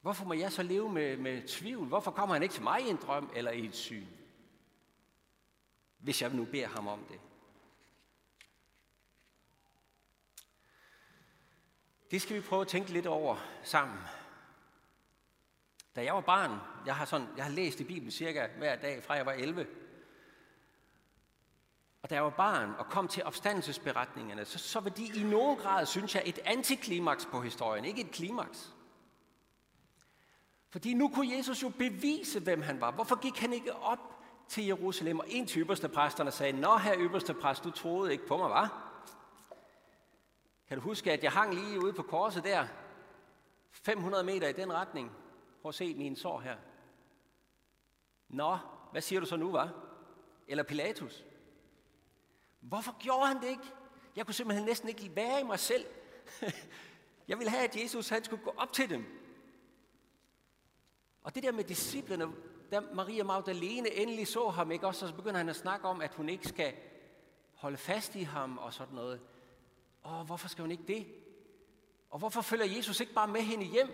Hvorfor 0.01 0.25
må 0.25 0.33
jeg 0.33 0.53
så 0.53 0.63
leve 0.63 0.93
med, 0.93 1.17
med 1.17 1.49
tvivl? 1.49 1.87
Hvorfor 1.87 2.11
kommer 2.11 2.35
han 2.35 2.43
ikke 2.43 2.55
til 2.55 2.63
mig 2.63 2.81
i 2.81 2.89
en 2.89 2.97
drøm 2.97 3.31
eller 3.35 3.51
i 3.51 3.67
et 3.67 3.75
syn? 3.75 4.07
Hvis 5.99 6.23
jeg 6.23 6.35
nu 6.35 6.45
beder 6.45 6.67
ham 6.67 6.89
om 6.89 7.05
det. 7.05 7.21
Det 12.11 12.23
skal 12.23 12.37
vi 12.37 12.41
prøve 12.41 12.63
at 12.63 12.69
tænke 12.69 12.93
lidt 12.93 13.07
over 13.07 13.37
sammen. 13.63 13.99
Da 15.97 16.05
jeg 16.05 16.15
var 16.15 16.21
barn, 16.21 16.59
jeg 16.87 16.97
har, 16.97 17.05
sådan, 17.05 17.29
jeg 17.37 17.45
har 17.45 17.53
læst 17.53 17.81
i 17.81 17.85
Bibelen 17.85 18.11
cirka 18.11 18.47
hver 18.59 18.77
dag, 18.77 19.03
fra 19.03 19.15
jeg 19.15 19.27
var 19.27 19.33
11. 19.33 19.67
Og 22.03 22.11
da 22.11 22.15
jeg 22.15 22.25
var 22.25 22.31
barn 22.31 22.75
og 22.79 22.87
kom 22.87 23.09
til 23.09 23.25
opstandelsesberetningerne, 23.25 24.45
så, 24.45 24.59
så 24.59 24.81
var 24.81 24.91
de 24.91 25.05
i 25.05 25.23
nogen 25.23 25.57
grad, 25.57 25.87
synes 25.87 26.15
jeg, 26.15 26.23
et 26.27 26.39
antiklimaks 26.45 27.27
på 27.27 27.41
historien, 27.41 27.85
ikke 27.85 28.01
et 28.01 28.11
klimaks. 28.11 28.75
Fordi 30.71 30.95
nu 30.95 31.09
kunne 31.09 31.37
Jesus 31.37 31.63
jo 31.63 31.69
bevise, 31.69 32.41
hvem 32.41 32.63
han 32.63 32.81
var. 32.81 32.91
Hvorfor 32.91 33.21
gik 33.21 33.39
han 33.39 33.53
ikke 33.53 33.77
op 33.77 33.99
til 34.49 34.67
Jerusalem, 34.67 35.19
og 35.19 35.27
en 35.29 35.47
til 35.47 35.63
ypperste 35.63 35.89
præsterne 35.89 36.31
sagde, 36.31 36.61
Nå, 36.61 36.77
her 36.77 36.95
ypperste 36.99 37.35
præst, 37.35 37.65
du 37.65 37.71
troede 37.71 38.13
ikke 38.13 38.27
på 38.27 38.37
mig, 38.37 38.51
var? 38.51 38.84
Kan 40.75 40.81
du 40.81 40.89
huske, 40.89 41.13
at 41.13 41.25
jeg 41.25 41.33
hang 41.33 41.55
lige 41.55 41.85
ude 41.85 41.93
på 41.93 42.03
korset 42.03 42.45
der, 42.45 42.67
500 43.71 44.25
meter 44.25 44.49
i 44.49 44.53
den 44.53 44.73
retning? 44.73 45.13
Prøv 45.63 45.69
at 45.69 45.75
se 45.75 45.95
mine 45.95 46.17
sår 46.17 46.41
her. 46.41 46.57
Nå, 48.29 48.59
hvad 48.93 49.03
siger 49.03 49.21
du 49.21 49.27
så 49.27 49.37
nu, 49.37 49.51
var? 49.51 49.73
Eller 50.49 50.63
Pilatus? 50.63 51.25
Hvorfor 52.61 52.99
gjorde 52.99 53.27
han 53.27 53.41
det 53.43 53.49
ikke? 53.49 53.63
Jeg 54.17 54.27
kunne 54.27 54.35
simpelthen 54.35 54.67
næsten 54.67 54.89
ikke 54.89 55.17
være 55.17 55.41
i 55.41 55.45
mig 55.45 55.59
selv. 55.59 55.87
Jeg 57.29 57.39
ville 57.39 57.51
have, 57.51 57.65
at 57.65 57.83
Jesus 57.83 58.09
han 58.09 58.25
skulle 58.25 58.45
gå 58.45 58.55
op 58.57 58.73
til 58.73 58.91
dem. 58.91 59.05
Og 61.23 61.35
det 61.35 61.43
der 61.43 61.53
med 61.53 61.65
disciplene, 61.65 62.33
da 62.71 62.81
Maria 62.81 63.25
Magdalene 63.25 63.95
endelig 63.95 64.27
så 64.27 64.49
ham, 64.49 64.71
ikke 64.71 64.87
også, 64.87 65.09
så 65.09 65.15
begynder 65.15 65.39
han 65.39 65.49
at 65.49 65.57
snakke 65.57 65.89
om, 65.89 66.01
at 66.01 66.15
hun 66.15 66.29
ikke 66.29 66.49
skal 66.49 66.75
holde 67.55 67.77
fast 67.77 68.15
i 68.15 68.23
ham 68.23 68.59
og 68.59 68.75
sådan 68.75 68.95
noget. 68.95 69.21
Og 70.05 70.25
hvorfor 70.25 70.49
skal 70.49 70.63
hun 70.63 70.71
ikke 70.71 70.85
det? 70.87 71.07
Og 72.11 72.19
hvorfor 72.19 72.43
følger 72.43 72.67
Jesus 72.77 73.01
ikke 73.01 73.13
bare 73.13 73.29
med 73.29 73.41
hende 73.41 73.65
hjem 73.65 73.89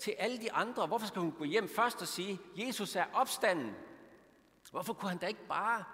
til 0.00 0.14
alle 0.18 0.38
de 0.40 0.52
andre? 0.52 0.86
Hvorfor 0.86 1.06
skal 1.06 1.22
hun 1.22 1.32
gå 1.32 1.44
hjem 1.44 1.68
først 1.68 2.02
og 2.02 2.08
sige, 2.08 2.40
Jesus 2.56 2.96
er 2.96 3.04
opstanden? 3.12 3.74
Hvorfor 4.70 4.92
kunne 4.92 5.08
han 5.08 5.18
da 5.18 5.26
ikke 5.26 5.46
bare 5.48 5.84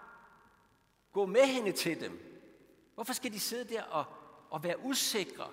gå 1.13 1.27
med 1.27 1.47
hende 1.47 1.73
til 1.73 2.01
dem? 2.01 2.29
Hvorfor 2.95 3.13
skal 3.13 3.33
de 3.33 3.41
sidde 3.41 3.75
der 3.75 3.83
og, 3.83 4.05
og 4.51 4.65
være 4.65 4.85
usikre? 4.85 5.49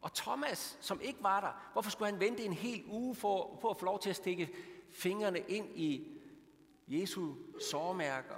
Og 0.00 0.14
Thomas, 0.14 0.78
som 0.80 1.00
ikke 1.00 1.22
var 1.22 1.40
der, 1.40 1.70
hvorfor 1.72 1.90
skulle 1.90 2.10
han 2.10 2.20
vente 2.20 2.44
en 2.44 2.52
hel 2.52 2.84
uge 2.86 3.14
for, 3.14 3.58
for 3.60 3.70
at 3.70 3.78
få 3.78 3.84
lov 3.84 4.00
til 4.00 4.10
at 4.10 4.16
stikke 4.16 4.54
fingrene 4.90 5.38
ind 5.38 5.78
i 5.78 6.20
Jesu 6.88 7.34
sårmærker? 7.70 8.36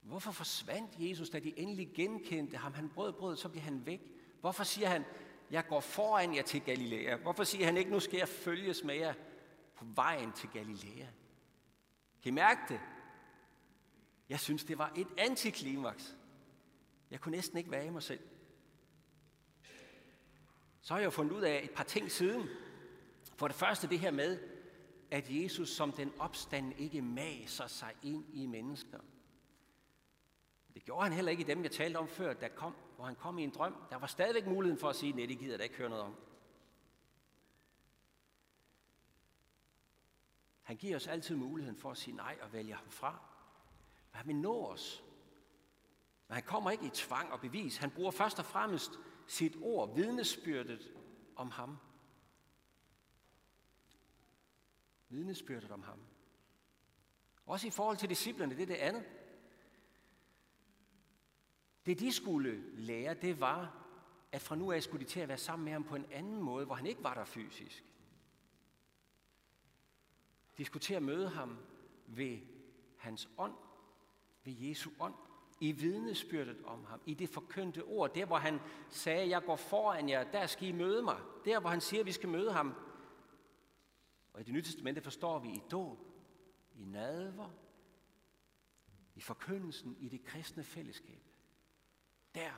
Hvorfor 0.00 0.30
forsvandt 0.30 0.90
Jesus, 0.98 1.30
da 1.30 1.38
de 1.38 1.58
endelig 1.58 1.90
genkendte 1.94 2.56
ham? 2.56 2.74
Han 2.74 2.88
brød 2.88 3.12
brød, 3.12 3.36
så 3.36 3.48
blev 3.48 3.62
han 3.62 3.86
væk. 3.86 4.00
Hvorfor 4.40 4.64
siger 4.64 4.88
han, 4.88 5.04
jeg 5.50 5.66
går 5.66 5.80
foran 5.80 6.34
jer 6.34 6.42
til 6.42 6.60
Galilea? 6.60 7.16
Hvorfor 7.16 7.44
siger 7.44 7.64
han 7.64 7.76
ikke, 7.76 7.90
nu 7.90 8.00
skal 8.00 8.18
jeg 8.18 8.28
følges 8.28 8.84
med 8.84 8.94
jer 8.94 9.14
på 9.76 9.84
vejen 9.94 10.32
til 10.32 10.48
Galilea? 10.48 11.06
Kan 12.22 12.32
I 12.32 12.34
mærke 12.34 12.60
det? 12.68 12.80
Jeg 14.28 14.40
synes, 14.40 14.64
det 14.64 14.78
var 14.78 14.92
et 14.96 15.08
antiklimaks. 15.18 16.16
Jeg 17.10 17.20
kunne 17.20 17.36
næsten 17.36 17.58
ikke 17.58 17.70
være 17.70 17.86
i 17.86 17.90
mig 17.90 18.02
selv. 18.02 18.20
Så 20.80 20.94
har 20.94 21.00
jeg 21.00 21.04
jo 21.04 21.10
fundet 21.10 21.32
ud 21.32 21.42
af 21.42 21.60
et 21.64 21.70
par 21.70 21.84
ting 21.84 22.10
siden. 22.10 22.48
For 23.36 23.48
det 23.48 23.56
første 23.56 23.88
det 23.88 23.98
her 23.98 24.10
med, 24.10 24.38
at 25.10 25.26
Jesus 25.28 25.68
som 25.68 25.92
den 25.92 26.12
opstand 26.18 26.72
ikke 26.78 27.02
maser 27.02 27.66
sig 27.66 27.94
ind 28.02 28.24
i 28.34 28.46
mennesker. 28.46 28.98
Det 30.74 30.84
gjorde 30.84 31.02
han 31.02 31.12
heller 31.12 31.30
ikke 31.30 31.42
i 31.42 31.46
dem, 31.46 31.62
jeg 31.62 31.70
talte 31.70 31.96
om 31.96 32.08
før, 32.08 32.34
der 32.34 32.48
kom, 32.48 32.74
hvor 32.96 33.04
han 33.04 33.16
kom 33.16 33.38
i 33.38 33.44
en 33.44 33.50
drøm. 33.50 33.74
Der 33.90 33.96
var 33.96 34.06
stadigvæk 34.06 34.46
muligheden 34.46 34.80
for 34.80 34.88
at 34.88 34.96
sige, 34.96 35.12
nej, 35.12 35.26
det 35.26 35.38
gider 35.38 35.56
der 35.56 35.64
ikke 35.64 35.76
høre 35.76 35.88
noget 35.88 36.04
om. 36.04 36.16
Han 40.62 40.76
giver 40.76 40.96
os 40.96 41.06
altid 41.06 41.36
muligheden 41.36 41.78
for 41.78 41.90
at 41.90 41.98
sige 41.98 42.16
nej 42.16 42.38
og 42.42 42.52
vælge 42.52 42.74
ham 42.74 42.90
fra. 42.90 43.10
Men 44.10 44.16
han 44.16 44.26
vil 44.26 44.36
nå 44.36 44.66
os. 44.66 45.04
Men 46.28 46.34
han 46.34 46.42
kommer 46.42 46.70
ikke 46.70 46.86
i 46.86 46.90
tvang 46.90 47.32
og 47.32 47.40
bevis. 47.40 47.76
Han 47.76 47.90
bruger 47.90 48.10
først 48.10 48.38
og 48.38 48.44
fremmest 48.44 48.92
sit 49.26 49.56
ord, 49.60 49.94
vidnesbyrdet 49.94 50.92
om 51.36 51.50
ham. 51.50 51.78
Vidnesbyrdet 55.08 55.70
om 55.70 55.82
ham. 55.82 55.98
Også 57.46 57.66
i 57.66 57.70
forhold 57.70 57.96
til 57.96 58.08
disciplerne, 58.08 58.56
det 58.56 58.62
er 58.62 58.66
det 58.66 58.74
andet. 58.74 59.04
Det 61.86 62.00
de 62.00 62.12
skulle 62.12 62.62
lære, 62.74 63.14
det 63.14 63.40
var, 63.40 63.86
at 64.32 64.40
fra 64.40 64.56
nu 64.56 64.72
af 64.72 64.82
skulle 64.82 65.04
de 65.04 65.10
til 65.10 65.20
at 65.20 65.28
være 65.28 65.38
sammen 65.38 65.64
med 65.64 65.72
ham 65.72 65.84
på 65.84 65.96
en 65.96 66.06
anden 66.12 66.42
måde, 66.42 66.66
hvor 66.66 66.74
han 66.74 66.86
ikke 66.86 67.04
var 67.04 67.14
der 67.14 67.24
fysisk. 67.24 67.84
De 70.58 70.64
skulle 70.64 70.82
til 70.82 70.94
at 70.94 71.02
møde 71.02 71.28
ham 71.28 71.58
ved 72.06 72.38
hans 72.96 73.28
ånd, 73.38 73.54
ved 74.44 74.52
Jesu 74.52 74.90
ånd, 75.00 75.14
i 75.60 75.72
vidnesbyrdet 75.72 76.62
om 76.64 76.84
ham, 76.84 77.00
i 77.06 77.14
det 77.14 77.28
forkyndte 77.28 77.84
ord, 77.84 78.14
der 78.14 78.26
hvor 78.26 78.36
han 78.36 78.60
sagde, 78.88 79.28
jeg 79.28 79.42
går 79.42 79.56
foran 79.56 80.08
jer, 80.08 80.30
der 80.30 80.46
skal 80.46 80.68
I 80.68 80.72
møde 80.72 81.02
mig. 81.02 81.20
Der 81.44 81.60
hvor 81.60 81.70
han 81.70 81.80
siger, 81.80 82.04
vi 82.04 82.12
skal 82.12 82.28
møde 82.28 82.52
ham. 82.52 82.74
Og 84.32 84.40
i 84.40 84.44
det 84.44 84.52
nye 84.52 84.62
testamente 84.62 85.00
forstår 85.00 85.38
vi 85.38 85.48
i 85.48 85.62
dåb, 85.70 85.98
i 86.74 86.84
nadver, 86.84 87.50
i 89.14 89.20
forkyndelsen, 89.20 89.96
i 90.00 90.08
det 90.08 90.24
kristne 90.24 90.64
fællesskab. 90.64 91.29
Der. 92.34 92.50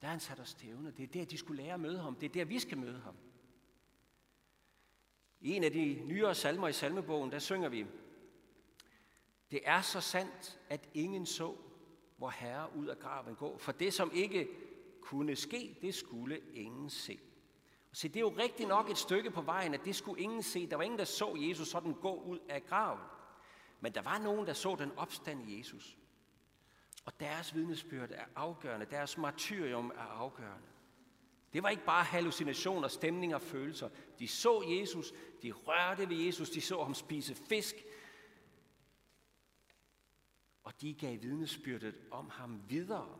Der 0.00 0.06
er 0.06 0.10
han 0.10 0.20
sat 0.20 0.40
os 0.40 0.48
stævne. 0.48 0.90
Det 0.90 1.02
er 1.02 1.06
der, 1.06 1.24
de 1.24 1.38
skulle 1.38 1.62
lære 1.62 1.74
at 1.74 1.80
møde 1.80 1.98
ham. 1.98 2.14
Det 2.14 2.26
er 2.26 2.32
der, 2.32 2.44
vi 2.44 2.58
skal 2.58 2.78
møde 2.78 3.00
ham. 3.00 3.16
I 5.40 5.50
en 5.50 5.64
af 5.64 5.72
de 5.72 6.02
nyere 6.04 6.34
salmer 6.34 6.68
i 6.68 6.72
salmebogen, 6.72 7.32
der 7.32 7.38
synger 7.38 7.68
vi, 7.68 7.86
Det 9.50 9.60
er 9.64 9.80
så 9.80 10.00
sandt, 10.00 10.58
at 10.68 10.88
ingen 10.94 11.26
så, 11.26 11.56
hvor 12.16 12.30
Herre 12.30 12.76
ud 12.76 12.86
af 12.86 12.98
graven 12.98 13.34
gå. 13.34 13.58
For 13.58 13.72
det, 13.72 13.94
som 13.94 14.10
ikke 14.14 14.48
kunne 15.00 15.36
ske, 15.36 15.78
det 15.82 15.94
skulle 15.94 16.40
ingen 16.54 16.90
se. 16.90 17.18
Og 17.90 17.96
se, 17.96 18.08
det 18.08 18.16
er 18.16 18.20
jo 18.20 18.34
rigtigt 18.38 18.68
nok 18.68 18.90
et 18.90 18.98
stykke 18.98 19.30
på 19.30 19.42
vejen, 19.42 19.74
at 19.74 19.84
det 19.84 19.96
skulle 19.96 20.22
ingen 20.22 20.42
se. 20.42 20.66
Der 20.66 20.76
var 20.76 20.82
ingen, 20.82 20.98
der 20.98 21.04
så 21.04 21.36
Jesus 21.36 21.68
sådan 21.68 21.94
gå 21.94 22.22
ud 22.22 22.38
af 22.48 22.66
graven. 22.66 23.00
Men 23.80 23.94
der 23.94 24.02
var 24.02 24.18
nogen, 24.18 24.46
der 24.46 24.52
så 24.52 24.76
den 24.78 24.92
opstand 24.92 25.48
i 25.48 25.58
Jesus. 25.58 25.98
Og 27.04 27.20
deres 27.20 27.54
vidnesbyrd 27.54 28.10
er 28.10 28.24
afgørende. 28.36 28.86
Deres 28.86 29.18
martyrium 29.18 29.90
er 29.90 30.00
afgørende. 30.00 30.66
Det 31.52 31.62
var 31.62 31.68
ikke 31.68 31.84
bare 31.84 32.04
hallucinationer, 32.04 32.88
stemninger 32.88 33.36
og 33.36 33.42
følelser. 33.42 33.88
De 34.18 34.28
så 34.28 34.62
Jesus, 34.68 35.12
de 35.42 35.52
rørte 35.52 36.08
ved 36.08 36.16
Jesus, 36.16 36.50
de 36.50 36.60
så 36.60 36.82
ham 36.82 36.94
spise 36.94 37.34
fisk. 37.34 37.74
Og 40.64 40.80
de 40.80 40.94
gav 40.94 41.22
vidnesbyrdet 41.22 41.94
om 42.10 42.30
ham 42.30 42.62
videre. 42.68 43.18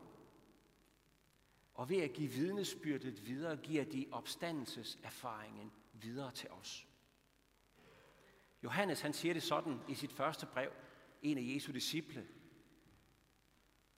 Og 1.73 1.89
ved 1.89 1.97
at 1.97 2.13
give 2.13 2.31
vidnesbyrdet 2.31 3.27
videre, 3.27 3.57
giver 3.57 3.83
de 3.83 4.07
opstandelseserfaringen 4.11 5.71
videre 5.93 6.31
til 6.31 6.49
os. 6.49 6.87
Johannes 8.63 9.01
han 9.01 9.13
siger 9.13 9.33
det 9.33 9.43
sådan 9.43 9.79
i 9.87 9.95
sit 9.95 10.11
første 10.13 10.45
brev, 10.45 10.71
en 11.21 11.37
af 11.37 11.55
Jesu 11.55 11.71
disciple. 11.71 12.27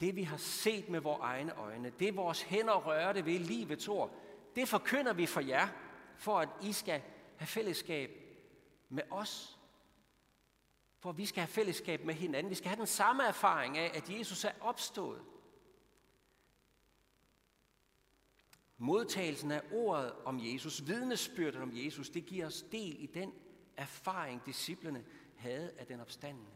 Det 0.01 0.15
vi 0.15 0.23
har 0.23 0.38
set 0.38 0.89
med 0.89 0.99
vores 0.99 1.19
egne 1.21 1.56
øjne, 1.56 1.89
det 1.99 2.15
vores 2.15 2.41
hænder 2.41 2.73
rørte 2.73 3.25
ved 3.25 3.39
livets 3.39 3.88
ord, 3.88 4.15
det 4.56 4.67
forkynder 4.67 5.13
vi 5.13 5.25
for 5.25 5.41
jer, 5.41 5.67
for 6.17 6.39
at 6.39 6.49
I 6.62 6.71
skal 6.73 7.01
have 7.38 7.47
fællesskab 7.47 8.10
med 8.89 9.03
os. 9.12 9.60
For 10.99 11.12
vi 11.12 11.25
skal 11.25 11.41
have 11.41 11.47
fællesskab 11.47 12.06
med 12.06 12.13
hinanden. 12.13 12.49
Vi 12.49 12.56
skal 12.56 12.69
have 12.69 12.79
den 12.79 12.88
samme 12.88 13.23
erfaring 13.23 13.77
af, 13.77 13.91
at 13.93 14.10
Jesus 14.10 14.43
er 14.43 14.51
opstået. 14.62 15.21
Modtagelsen 18.77 19.51
af 19.51 19.62
ordet 19.71 20.13
om 20.25 20.39
Jesus, 20.39 20.88
vidnesbyrdet 20.88 21.62
om 21.62 21.71
Jesus, 21.73 22.10
det 22.10 22.25
giver 22.25 22.45
os 22.45 22.62
del 22.62 23.03
i 23.03 23.06
den 23.06 23.34
erfaring, 23.77 24.45
disciplene 24.45 25.06
havde 25.36 25.73
af 25.77 25.86
den 25.86 25.99
opstandende. 25.99 26.51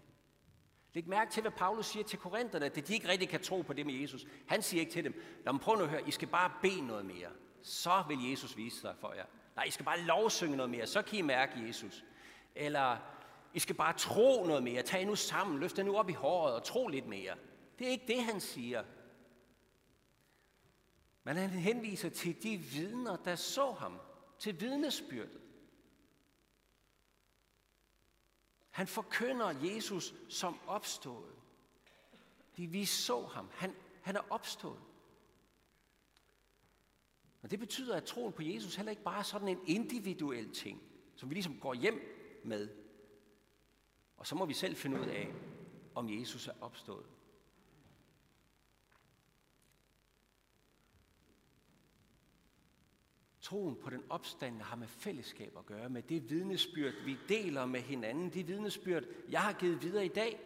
Læg 0.97 1.07
mærke 1.07 1.31
til, 1.31 1.41
hvad 1.41 1.51
Paulus 1.51 1.85
siger 1.85 2.03
til 2.03 2.19
korinterne, 2.19 2.65
at 2.65 2.87
de 2.87 2.93
ikke 2.93 3.07
rigtig 3.07 3.29
kan 3.29 3.41
tro 3.41 3.61
på 3.61 3.73
det 3.73 3.85
med 3.85 3.93
Jesus. 3.93 4.25
Han 4.47 4.61
siger 4.61 4.81
ikke 4.81 4.91
til 4.91 5.03
dem, 5.03 5.21
Nå, 5.45 5.51
men 5.51 5.59
prøv 5.59 5.75
nu 5.75 5.83
at 5.83 5.89
høre, 5.89 6.07
I 6.07 6.11
skal 6.11 6.27
bare 6.27 6.51
bede 6.61 6.87
noget 6.87 7.05
mere. 7.05 7.29
Så 7.61 8.03
vil 8.07 8.29
Jesus 8.29 8.57
vise 8.57 8.81
sig 8.81 8.95
for 8.99 9.13
jer. 9.13 9.25
Nej, 9.55 9.65
I 9.65 9.71
skal 9.71 9.85
bare 9.85 9.99
lovsynge 9.99 10.57
noget 10.57 10.69
mere, 10.69 10.87
så 10.87 11.01
kan 11.01 11.19
I 11.19 11.21
mærke 11.21 11.67
Jesus. 11.67 12.03
Eller, 12.55 12.97
I 13.53 13.59
skal 13.59 13.75
bare 13.75 13.93
tro 13.93 14.45
noget 14.45 14.63
mere. 14.63 14.81
Tag 14.81 15.05
nu 15.05 15.15
sammen, 15.15 15.59
løft 15.59 15.77
nu 15.77 15.97
op 15.97 16.09
i 16.09 16.13
håret 16.13 16.55
og 16.55 16.63
tro 16.63 16.87
lidt 16.87 17.07
mere. 17.07 17.35
Det 17.79 17.87
er 17.87 17.91
ikke 17.91 18.07
det, 18.07 18.23
han 18.23 18.41
siger. 18.41 18.83
Men 21.23 21.35
han 21.35 21.49
henviser 21.49 22.09
til 22.09 22.43
de 22.43 22.57
vidner, 22.57 23.15
der 23.15 23.35
så 23.35 23.71
ham, 23.71 23.99
til 24.39 24.61
vidnesbyrdet. 24.61 25.41
Han 28.77 28.87
forkynder 28.87 29.49
Jesus 29.49 30.13
som 30.29 30.59
opstået. 30.67 31.35
De, 32.57 32.67
vi 32.67 32.85
så 32.85 33.21
ham. 33.21 33.49
Han, 33.53 33.75
han 34.01 34.15
er 34.15 34.21
opstået. 34.29 34.79
Og 37.41 37.51
det 37.51 37.59
betyder, 37.59 37.95
at 37.95 38.03
troen 38.03 38.33
på 38.33 38.43
Jesus 38.43 38.75
heller 38.75 38.89
ikke 38.89 39.03
bare 39.03 39.19
er 39.19 39.23
sådan 39.23 39.47
en 39.47 39.59
individuel 39.65 40.53
ting, 40.53 40.81
som 41.15 41.29
vi 41.29 41.33
ligesom 41.33 41.59
går 41.59 41.73
hjem 41.73 42.01
med. 42.43 42.69
Og 44.17 44.27
så 44.27 44.35
må 44.35 44.45
vi 44.45 44.53
selv 44.53 44.75
finde 44.75 44.99
ud 44.99 45.05
af, 45.05 45.33
om 45.95 46.09
Jesus 46.09 46.47
er 46.47 46.53
opstået. 46.61 47.05
Troen 53.47 53.75
på 53.75 53.89
den 53.89 54.03
opstandende 54.09 54.65
har 54.65 54.75
med 54.75 54.87
fællesskab 54.87 55.57
at 55.57 55.65
gøre, 55.65 55.89
med 55.89 56.03
det 56.03 56.29
vidnesbyrd, 56.29 56.93
vi 57.05 57.17
deler 57.29 57.65
med 57.65 57.81
hinanden, 57.81 58.29
det 58.29 58.47
vidnesbyrd, 58.47 59.03
jeg 59.29 59.41
har 59.41 59.53
givet 59.53 59.83
videre 59.83 60.05
i 60.05 60.09
dag, 60.09 60.39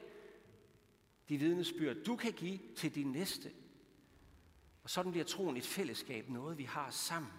det 1.30 1.40
vidnesbyrd, 1.40 1.96
du 1.96 2.16
kan 2.16 2.34
give 2.34 2.60
til 2.76 2.96
din 2.96 3.12
næste. 3.12 3.52
Og 4.84 4.90
sådan 4.90 5.12
bliver 5.12 5.26
troen 5.26 5.58
et 5.58 5.66
fællesskab, 5.66 6.30
noget 6.30 6.58
vi 6.58 6.64
har 6.64 6.92
sammen. 6.92 7.32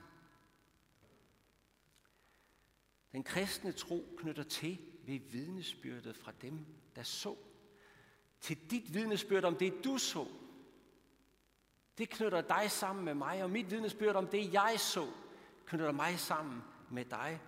Den 3.12 3.22
kristne 3.22 3.72
tro 3.72 4.14
knytter 4.16 4.42
til 4.42 4.78
ved 5.06 5.18
vidnesbyrdet 5.18 6.16
fra 6.16 6.32
dem, 6.42 6.66
der 6.96 7.02
så. 7.02 7.36
Til 8.40 8.70
dit 8.70 8.94
vidnesbyrd 8.94 9.44
om 9.44 9.56
det, 9.56 9.84
du 9.84 9.98
så. 9.98 10.26
Det 11.98 12.10
knytter 12.10 12.40
dig 12.40 12.70
sammen 12.70 13.04
med 13.04 13.14
mig, 13.14 13.42
og 13.42 13.50
mit 13.50 13.70
vidnesbyrd 13.70 14.16
om 14.16 14.26
det, 14.26 14.52
jeg 14.52 14.74
så, 14.78 15.08
knytter 15.66 15.92
mig 15.92 16.18
sammen 16.18 16.62
med 16.90 17.04
dig. 17.04 17.40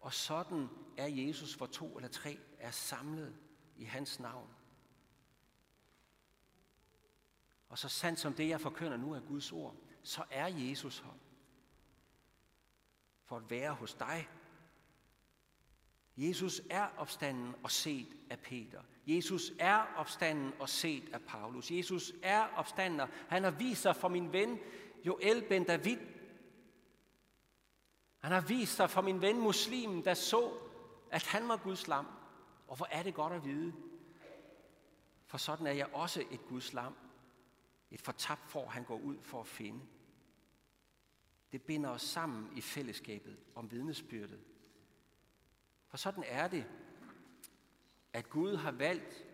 Og 0.00 0.12
sådan 0.12 0.68
er 0.96 1.06
Jesus, 1.06 1.54
hvor 1.54 1.66
to 1.66 1.96
eller 1.96 2.08
tre 2.08 2.38
er 2.58 2.70
samlet 2.70 3.34
i 3.76 3.84
hans 3.84 4.20
navn. 4.20 4.48
Og 7.68 7.78
så 7.78 7.88
sandt 7.88 8.18
som 8.18 8.34
det, 8.34 8.48
jeg 8.48 8.60
forkynder 8.60 8.96
nu 8.96 9.12
er 9.12 9.20
Guds 9.20 9.52
ord, 9.52 9.76
så 10.02 10.24
er 10.30 10.46
Jesus 10.46 10.98
her. 10.98 11.18
For 13.24 13.36
at 13.36 13.50
være 13.50 13.72
hos 13.72 13.94
dig. 13.94 14.28
Jesus 16.16 16.62
er 16.70 16.88
opstanden 16.96 17.54
og 17.62 17.70
set 17.70 18.16
af 18.30 18.38
Peter. 18.38 18.82
Jesus 19.06 19.52
er 19.58 19.94
opstanden 19.96 20.52
og 20.58 20.68
set 20.68 21.08
af 21.12 21.20
Paulus. 21.20 21.70
Jesus 21.70 22.12
er 22.22 22.46
opstanden, 22.46 23.08
han 23.28 23.44
har 23.44 23.50
vist 23.50 23.82
sig 23.82 23.96
for 23.96 24.08
min 24.08 24.32
ven 24.32 24.58
Joel 25.04 25.44
Ben 25.48 25.64
David. 25.64 25.98
Han 28.22 28.32
har 28.32 28.40
vist 28.40 28.76
sig 28.76 28.90
for 28.90 29.00
min 29.00 29.20
ven 29.20 29.40
muslimen, 29.40 30.04
der 30.04 30.14
så, 30.14 30.52
at 31.10 31.26
han 31.26 31.48
var 31.48 31.56
Guds 31.56 31.88
lam. 31.88 32.06
Og 32.68 32.76
hvor 32.76 32.88
er 32.90 33.02
det 33.02 33.14
godt 33.14 33.32
at 33.32 33.44
vide. 33.44 33.74
For 35.26 35.38
sådan 35.38 35.66
er 35.66 35.72
jeg 35.72 35.94
også 35.94 36.24
et 36.30 36.46
Guds 36.48 36.72
lam. 36.72 36.94
Et 37.90 38.00
fortabt 38.00 38.50
får 38.50 38.68
han 38.68 38.84
går 38.84 38.98
ud 38.98 39.16
for 39.22 39.40
at 39.40 39.46
finde. 39.46 39.80
Det 41.52 41.62
binder 41.62 41.90
os 41.90 42.02
sammen 42.02 42.56
i 42.56 42.60
fællesskabet 42.60 43.36
om 43.54 43.70
vidnesbyrdet. 43.70 44.40
For 45.88 45.96
sådan 45.96 46.24
er 46.26 46.48
det, 46.48 46.66
at 48.12 48.30
Gud 48.30 48.56
har 48.56 48.72
valgt 48.72 49.24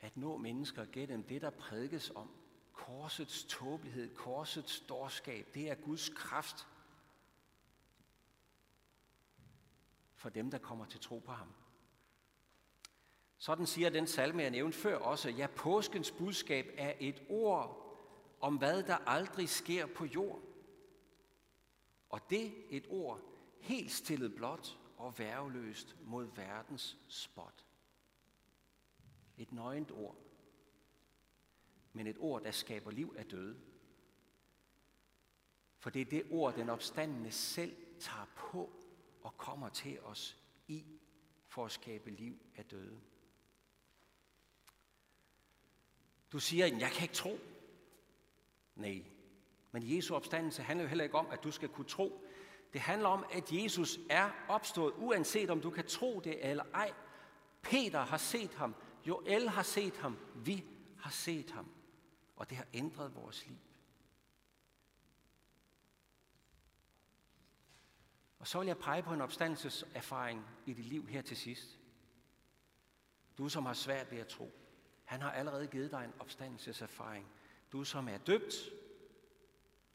at 0.00 0.16
nå 0.16 0.36
mennesker 0.36 0.86
gennem 0.92 1.22
det, 1.22 1.42
der 1.42 1.50
prædikes 1.50 2.12
om. 2.14 2.30
Korsets 2.72 3.44
tåbelighed, 3.44 4.14
korsets 4.14 4.80
dårskab, 4.80 5.54
det 5.54 5.70
er 5.70 5.74
Guds 5.74 6.08
kraft 6.08 6.66
for 10.20 10.28
dem, 10.28 10.50
der 10.50 10.58
kommer 10.58 10.84
til 10.84 11.00
tro 11.00 11.18
på 11.18 11.32
ham. 11.32 11.54
Sådan 13.36 13.66
siger 13.66 13.90
den 13.90 14.06
salme, 14.06 14.42
jeg 14.42 14.50
nævnte 14.50 14.78
før 14.78 14.98
også, 14.98 15.30
ja, 15.30 15.46
påskens 15.46 16.10
budskab 16.10 16.74
er 16.76 16.94
et 17.00 17.22
ord 17.28 17.96
om, 18.40 18.56
hvad 18.56 18.82
der 18.82 18.96
aldrig 18.96 19.48
sker 19.48 19.86
på 19.86 20.04
jord. 20.04 20.42
Og 22.08 22.30
det 22.30 22.54
et 22.70 22.86
ord, 22.88 23.20
helt 23.60 23.90
stillet 23.90 24.34
blot 24.34 24.78
og 24.96 25.18
værveløst 25.18 25.96
mod 26.04 26.28
verdens 26.36 26.98
spot. 27.08 27.64
Et 29.38 29.52
nøgent 29.52 29.90
ord, 29.90 30.16
men 31.92 32.06
et 32.06 32.16
ord, 32.18 32.42
der 32.42 32.50
skaber 32.50 32.90
liv 32.90 33.14
af 33.18 33.26
døde. 33.26 33.60
For 35.78 35.90
det 35.90 36.00
er 36.00 36.10
det 36.10 36.26
ord, 36.30 36.54
den 36.54 36.70
opstandende 36.70 37.30
selv 37.30 37.76
tager 38.00 38.26
på 38.36 38.80
og 39.22 39.36
kommer 39.36 39.68
til 39.68 40.00
os 40.00 40.36
i 40.68 40.84
for 41.48 41.64
at 41.64 41.72
skabe 41.72 42.10
liv 42.10 42.38
af 42.56 42.64
døde. 42.64 43.00
Du 46.32 46.38
siger, 46.38 46.66
at 46.66 46.80
jeg 46.80 46.90
kan 46.90 47.02
ikke 47.02 47.14
tro. 47.14 47.38
Nej, 48.74 49.04
men 49.72 49.96
Jesu 49.96 50.14
opstandelse 50.14 50.62
handler 50.62 50.84
jo 50.84 50.88
heller 50.88 51.04
ikke 51.04 51.18
om, 51.18 51.26
at 51.30 51.44
du 51.44 51.50
skal 51.50 51.68
kunne 51.68 51.86
tro. 51.86 52.24
Det 52.72 52.80
handler 52.80 53.08
om, 53.08 53.24
at 53.32 53.52
Jesus 53.52 53.98
er 54.10 54.30
opstået, 54.48 54.94
uanset 54.96 55.50
om 55.50 55.60
du 55.60 55.70
kan 55.70 55.86
tro 55.86 56.20
det 56.20 56.50
eller 56.50 56.64
ej. 56.74 56.92
Peter 57.62 58.00
har 58.00 58.16
set 58.16 58.54
ham, 58.54 58.74
Joel 59.06 59.48
har 59.48 59.62
set 59.62 59.96
ham, 59.96 60.18
vi 60.34 60.64
har 60.98 61.10
set 61.10 61.50
ham. 61.50 61.66
Og 62.36 62.50
det 62.50 62.56
har 62.56 62.66
ændret 62.74 63.14
vores 63.14 63.46
liv. 63.46 63.56
Og 68.40 68.46
så 68.46 68.58
vil 68.58 68.66
jeg 68.66 68.78
pege 68.78 69.02
på 69.02 69.14
en 69.14 69.20
opstandelseserfaring 69.20 70.46
i 70.66 70.72
dit 70.72 70.86
liv 70.86 71.06
her 71.06 71.22
til 71.22 71.36
sidst. 71.36 71.78
Du, 73.38 73.48
som 73.48 73.66
har 73.66 73.72
svært 73.72 74.10
ved 74.10 74.18
at 74.18 74.26
tro. 74.26 74.52
Han 75.04 75.22
har 75.22 75.32
allerede 75.32 75.66
givet 75.66 75.90
dig 75.90 76.04
en 76.04 76.20
opstandelseserfaring. 76.20 77.26
Du, 77.72 77.84
som 77.84 78.08
er 78.08 78.18
døbt, 78.18 78.54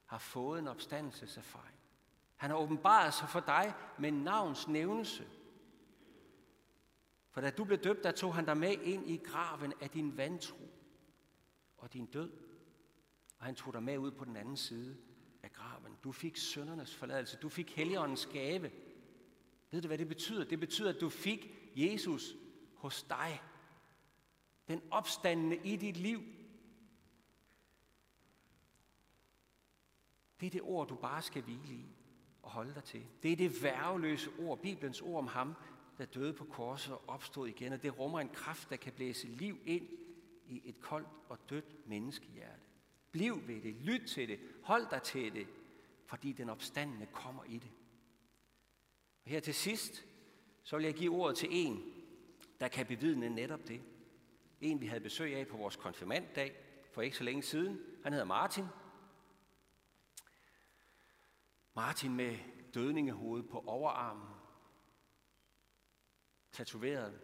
har 0.06 0.18
fået 0.18 0.60
en 0.60 0.68
opstandelseserfaring. 0.68 1.78
Han 2.36 2.50
har 2.50 2.58
åbenbaret 2.58 3.14
sig 3.14 3.30
for 3.30 3.40
dig 3.40 3.74
med 4.00 4.12
navns 4.12 4.68
nævnelse. 4.68 5.28
For 7.32 7.42
da 7.42 7.50
du 7.50 7.64
blev 7.64 7.78
døbt, 7.78 8.04
der 8.04 8.12
tog 8.12 8.36
han 8.36 8.46
dig 8.46 8.58
med 8.58 8.72
ind 8.72 9.10
i 9.10 9.18
graven 9.18 9.74
af 9.82 9.90
din 9.90 10.18
vantro 10.18 10.70
og 11.78 11.94
din 11.94 12.06
død. 12.06 12.32
Og 13.38 13.46
han 13.46 13.56
tog 13.56 13.74
dig 13.74 13.84
med 13.84 13.98
ud 13.98 14.12
på 14.12 14.26
den 14.26 14.36
anden 14.36 14.58
side 14.58 14.98
du 16.04 16.12
fik 16.12 16.38
søndernes 16.38 16.96
forladelse. 16.96 17.38
Du 17.38 17.50
fik 17.50 17.72
helligåndens 17.72 18.26
gave. 18.26 18.72
Ved 19.72 19.82
du, 19.82 19.88
hvad 19.88 19.98
det 19.98 20.08
betyder? 20.08 20.44
Det 20.44 20.60
betyder, 20.60 20.94
at 20.94 21.02
du 21.02 21.10
fik 21.10 21.52
Jesus 21.76 22.36
hos 22.76 23.04
dig. 23.04 23.42
Den 24.68 24.82
opstandende 24.92 25.56
i 25.64 25.76
dit 25.76 25.98
liv. 25.98 26.24
Det 30.40 30.46
er 30.48 30.52
det 30.52 30.62
ord, 30.62 30.88
du 30.88 30.96
bare 30.96 31.22
skal 31.22 31.42
hvile 31.42 31.74
i 31.74 31.86
og 32.42 32.52
holde 32.52 32.74
dig 32.74 32.84
til. 32.84 33.06
Det 33.24 33.32
er 33.32 33.36
det 33.36 33.64
værveløse 33.64 34.30
ord, 34.40 34.62
Bibelens 34.62 35.02
ord 35.02 35.18
om 35.18 35.28
ham, 35.28 35.54
der 35.98 36.06
døde 36.06 36.34
på 36.34 36.46
korset 36.46 36.94
og 36.94 37.02
opstod 37.08 37.48
igen. 37.48 37.74
Og 37.74 37.84
det 37.84 38.00
rummer 38.00 38.20
en 38.20 38.30
kraft, 38.30 38.70
der 38.70 38.76
kan 38.76 38.94
blæse 38.94 39.28
liv 39.28 39.60
ind 39.66 39.88
i 40.48 40.62
et 40.66 40.80
koldt 40.80 41.08
og 41.30 41.50
dødt 41.50 41.88
menneskehjerte. 41.88 42.62
Bliv 43.12 43.48
ved 43.48 43.62
det, 43.62 43.76
lyt 43.76 44.08
til 44.08 44.28
det, 44.28 44.40
hold 44.64 44.90
dig 44.90 45.02
til 45.02 45.34
det, 45.34 45.48
fordi 46.06 46.34
den 46.34 46.50
opstandende 46.50 47.06
kommer 47.06 47.44
i 47.44 47.58
det. 47.58 47.72
Og 49.24 49.32
her 49.32 49.40
til 49.40 49.54
sidst, 49.54 50.06
så 50.64 50.76
vil 50.78 50.86
jeg 50.86 50.94
give 50.94 51.16
ordet 51.16 51.38
til 51.38 51.50
en, 51.52 51.94
der 52.60 52.68
kan 52.68 52.86
bevidne 52.86 53.30
netop 53.30 53.68
det. 53.68 53.82
En, 54.62 54.82
vi 54.82 54.86
havde 54.86 55.02
besøg 55.02 55.36
af 55.36 55.48
på 55.48 55.58
vores 55.58 55.76
konfirmanddag 55.76 56.56
for 56.94 57.02
ikke 57.02 57.18
så 57.18 57.24
længe 57.24 57.44
siden. 57.44 57.82
Han 58.04 58.14
hedder 58.14 58.26
Martin. 58.26 58.66
Martin 61.76 62.16
med 62.16 62.38
dødningehoved 62.74 63.44
på 63.44 63.64
overarmen. 63.68 64.30
Tatoveret. 66.52 67.20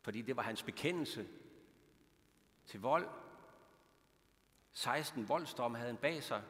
Fordi 0.00 0.22
det 0.22 0.36
var 0.36 0.42
hans 0.42 0.62
bekendelse 0.62 1.28
til 2.66 2.80
vold. 2.80 3.08
16 4.72 5.28
voldsdomme 5.28 5.78
havde 5.78 5.90
han 5.90 6.00
bag 6.00 6.22
sig. 6.22 6.42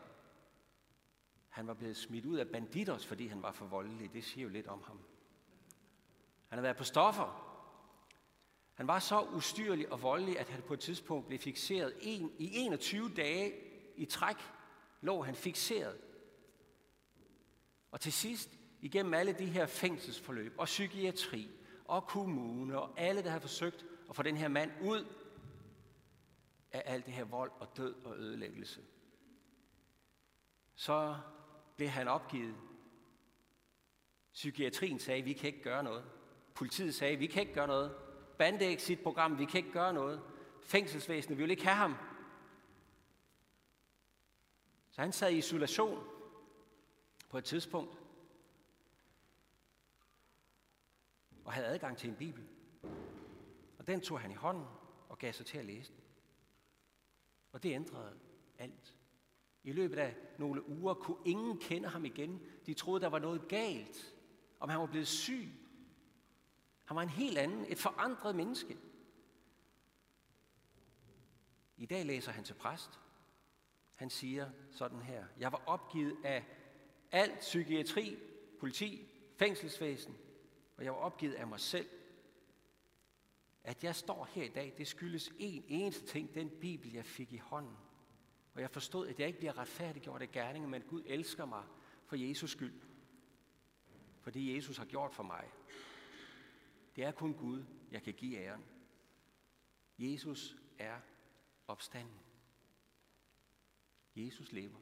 Han 1.52 1.66
var 1.66 1.74
blevet 1.74 1.96
smidt 1.96 2.26
ud 2.26 2.36
af 2.36 2.48
banditters, 2.48 3.06
fordi 3.06 3.26
han 3.26 3.42
var 3.42 3.52
for 3.52 3.66
voldelig. 3.66 4.12
Det 4.12 4.24
siger 4.24 4.42
jo 4.42 4.48
lidt 4.48 4.66
om 4.66 4.82
ham. 4.82 5.00
Han 6.48 6.58
har 6.58 6.62
været 6.62 6.76
på 6.76 6.84
stoffer. 6.84 7.48
Han 8.74 8.86
var 8.86 8.98
så 8.98 9.22
ustyrlig 9.22 9.92
og 9.92 10.02
voldelig, 10.02 10.38
at 10.38 10.48
han 10.48 10.62
på 10.62 10.74
et 10.74 10.80
tidspunkt 10.80 11.26
blev 11.26 11.38
fixeret 11.38 11.94
en, 12.00 12.32
i 12.38 12.50
21 12.56 13.14
dage 13.14 13.52
i 13.96 14.04
træk, 14.04 14.36
lå 15.00 15.22
han 15.22 15.34
fixeret. 15.34 16.00
Og 17.90 18.00
til 18.00 18.12
sidst, 18.12 18.50
igennem 18.80 19.14
alle 19.14 19.32
de 19.32 19.46
her 19.46 19.66
fængselsforløb 19.66 20.54
og 20.58 20.64
psykiatri 20.64 21.50
og 21.84 22.06
kommune 22.06 22.78
og 22.78 23.00
alle, 23.00 23.22
der 23.22 23.30
har 23.30 23.38
forsøgt 23.38 23.86
at 24.08 24.16
få 24.16 24.22
den 24.22 24.36
her 24.36 24.48
mand 24.48 24.70
ud 24.82 25.06
af 26.72 26.82
alt 26.84 27.06
det 27.06 27.14
her 27.14 27.24
vold 27.24 27.50
og 27.58 27.76
død 27.76 27.94
og 28.04 28.18
ødelæggelse, 28.18 28.80
så 30.74 31.16
blev 31.76 31.88
han 31.88 32.08
opgivet. 32.08 32.56
Psykiatrien 34.32 34.98
sagde, 34.98 35.22
vi 35.22 35.32
kan 35.32 35.46
ikke 35.46 35.62
gøre 35.62 35.82
noget. 35.82 36.04
Politiet 36.54 36.94
sagde, 36.94 37.16
vi 37.16 37.26
kan 37.26 37.42
ikke 37.42 37.54
gøre 37.54 37.66
noget 37.66 37.96
bandeexit-program, 38.38 39.38
vi 39.38 39.44
kan 39.44 39.58
ikke 39.58 39.72
gøre 39.72 39.92
noget. 39.92 40.22
Fængselsvæsenet, 40.62 41.38
vi 41.38 41.42
vil 41.42 41.50
ikke 41.50 41.64
have 41.64 41.76
ham. 41.76 41.96
Så 44.90 45.00
han 45.00 45.12
sad 45.12 45.30
i 45.32 45.38
isolation 45.38 46.04
på 47.28 47.38
et 47.38 47.44
tidspunkt, 47.44 47.98
og 51.44 51.52
havde 51.52 51.66
adgang 51.66 51.98
til 51.98 52.10
en 52.10 52.16
bibel. 52.16 52.48
Og 53.78 53.86
den 53.86 54.00
tog 54.00 54.20
han 54.20 54.30
i 54.30 54.34
hånden 54.34 54.66
og 55.08 55.18
gav 55.18 55.32
sig 55.32 55.46
til 55.46 55.58
at 55.58 55.64
læse 55.64 55.92
den. 55.92 56.02
Og 57.52 57.62
det 57.62 57.74
ændrede 57.74 58.18
alt. 58.58 58.96
I 59.64 59.72
løbet 59.72 59.98
af 59.98 60.16
nogle 60.38 60.68
uger 60.68 60.94
kunne 60.94 61.16
ingen 61.24 61.58
kende 61.58 61.88
ham 61.88 62.04
igen. 62.04 62.40
De 62.66 62.74
troede, 62.74 63.00
der 63.00 63.08
var 63.08 63.18
noget 63.18 63.48
galt, 63.48 64.14
om 64.60 64.68
han 64.68 64.80
var 64.80 64.86
blevet 64.86 65.08
syg. 65.08 65.48
Han 66.84 66.96
var 66.96 67.02
en 67.02 67.08
helt 67.08 67.38
anden, 67.38 67.64
et 67.68 67.78
forandret 67.78 68.36
menneske. 68.36 68.78
I 71.76 71.86
dag 71.86 72.06
læser 72.06 72.32
han 72.32 72.44
til 72.44 72.54
præst. 72.54 73.00
Han 73.94 74.10
siger 74.10 74.50
sådan 74.70 75.02
her, 75.02 75.24
jeg 75.38 75.52
var 75.52 75.62
opgivet 75.66 76.16
af 76.24 76.44
alt 77.12 77.38
psykiatri, 77.38 78.18
politi, 78.60 79.08
fængselsvæsen, 79.36 80.16
og 80.76 80.84
jeg 80.84 80.92
var 80.92 80.98
opgivet 80.98 81.34
af 81.34 81.46
mig 81.46 81.60
selv. 81.60 81.88
At 83.64 83.84
jeg 83.84 83.96
står 83.96 84.24
her 84.24 84.44
i 84.44 84.48
dag, 84.48 84.74
det 84.78 84.86
skyldes 84.86 85.28
én 85.28 85.62
eneste 85.68 86.06
ting, 86.06 86.34
den 86.34 86.50
bibel, 86.60 86.92
jeg 86.92 87.04
fik 87.04 87.32
i 87.32 87.36
hånden. 87.36 87.76
Og 88.54 88.60
jeg 88.60 88.70
forstod, 88.70 89.08
at 89.08 89.20
jeg 89.20 89.26
ikke 89.26 89.38
bliver 89.38 89.58
retfærdiggjort 89.58 90.22
af 90.22 90.30
gerninger, 90.30 90.68
men 90.68 90.82
Gud 90.82 91.02
elsker 91.06 91.44
mig 91.44 91.64
for 92.06 92.16
Jesus 92.16 92.50
skyld. 92.50 92.80
For 94.20 94.30
det 94.30 94.54
Jesus 94.54 94.76
har 94.76 94.84
gjort 94.84 95.14
for 95.14 95.22
mig. 95.22 95.50
Det 96.96 97.04
er 97.04 97.12
kun 97.12 97.34
Gud, 97.34 97.64
jeg 97.90 98.02
kan 98.02 98.14
give 98.14 98.38
æren. 98.38 98.64
Jesus 99.98 100.56
er 100.78 101.00
opstanden. 101.68 102.20
Jesus 104.16 104.52
lever. 104.52 104.78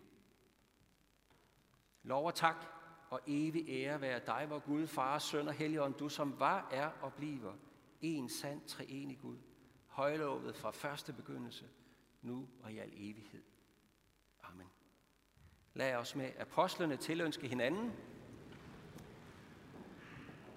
Lov 2.02 2.26
og 2.26 2.34
tak 2.34 2.66
og 3.10 3.20
evig 3.26 3.68
ære 3.68 4.00
være 4.00 4.22
dig, 4.26 4.46
hvor 4.46 4.58
Gud, 4.58 4.86
Far, 4.86 5.18
Søn 5.18 5.48
og 5.48 5.54
Helligånd, 5.54 5.94
du 5.94 6.08
som 6.08 6.38
var, 6.38 6.68
er 6.72 6.86
og 6.86 7.14
bliver 7.14 7.54
en 8.00 8.28
sand 8.28 8.66
treenig 8.66 9.18
Gud, 9.18 9.38
højlovet 9.86 10.56
fra 10.56 10.70
første 10.70 11.12
begyndelse, 11.12 11.68
nu 12.22 12.48
og 12.62 12.72
i 12.72 12.78
al 12.78 12.92
evighed. 12.92 13.42
Lad 15.74 15.94
os 15.94 16.16
med 16.16 16.30
apostlene 16.38 16.96
tilønske 16.96 17.48
hinanden, 17.48 17.92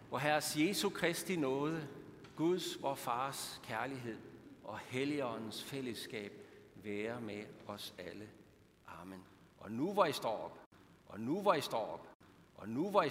hvor 0.09 0.17
Herres 0.17 0.57
Jesu 0.57 0.89
Kristi 0.89 1.35
nåde, 1.35 1.87
Guds, 2.35 2.81
vor 2.81 2.95
Fars 2.95 3.61
kærlighed 3.63 4.17
og 4.63 4.79
Helligåndens 4.79 5.63
fællesskab 5.63 6.31
være 6.75 7.21
med 7.21 7.43
os 7.67 7.93
alle. 7.97 8.29
Amen. 8.87 9.23
Og 9.59 9.71
nu 9.71 9.93
hvor 9.93 10.05
I 10.05 10.11
står 10.11 10.37
op, 10.45 10.59
og 11.07 11.19
nu 11.19 11.41
hvor 11.41 11.53
I 11.53 11.61
står 11.61 11.93
op, 11.93 12.07
og 12.55 12.69
nu 12.69 12.89
hvor 12.89 13.03
I 13.03 13.09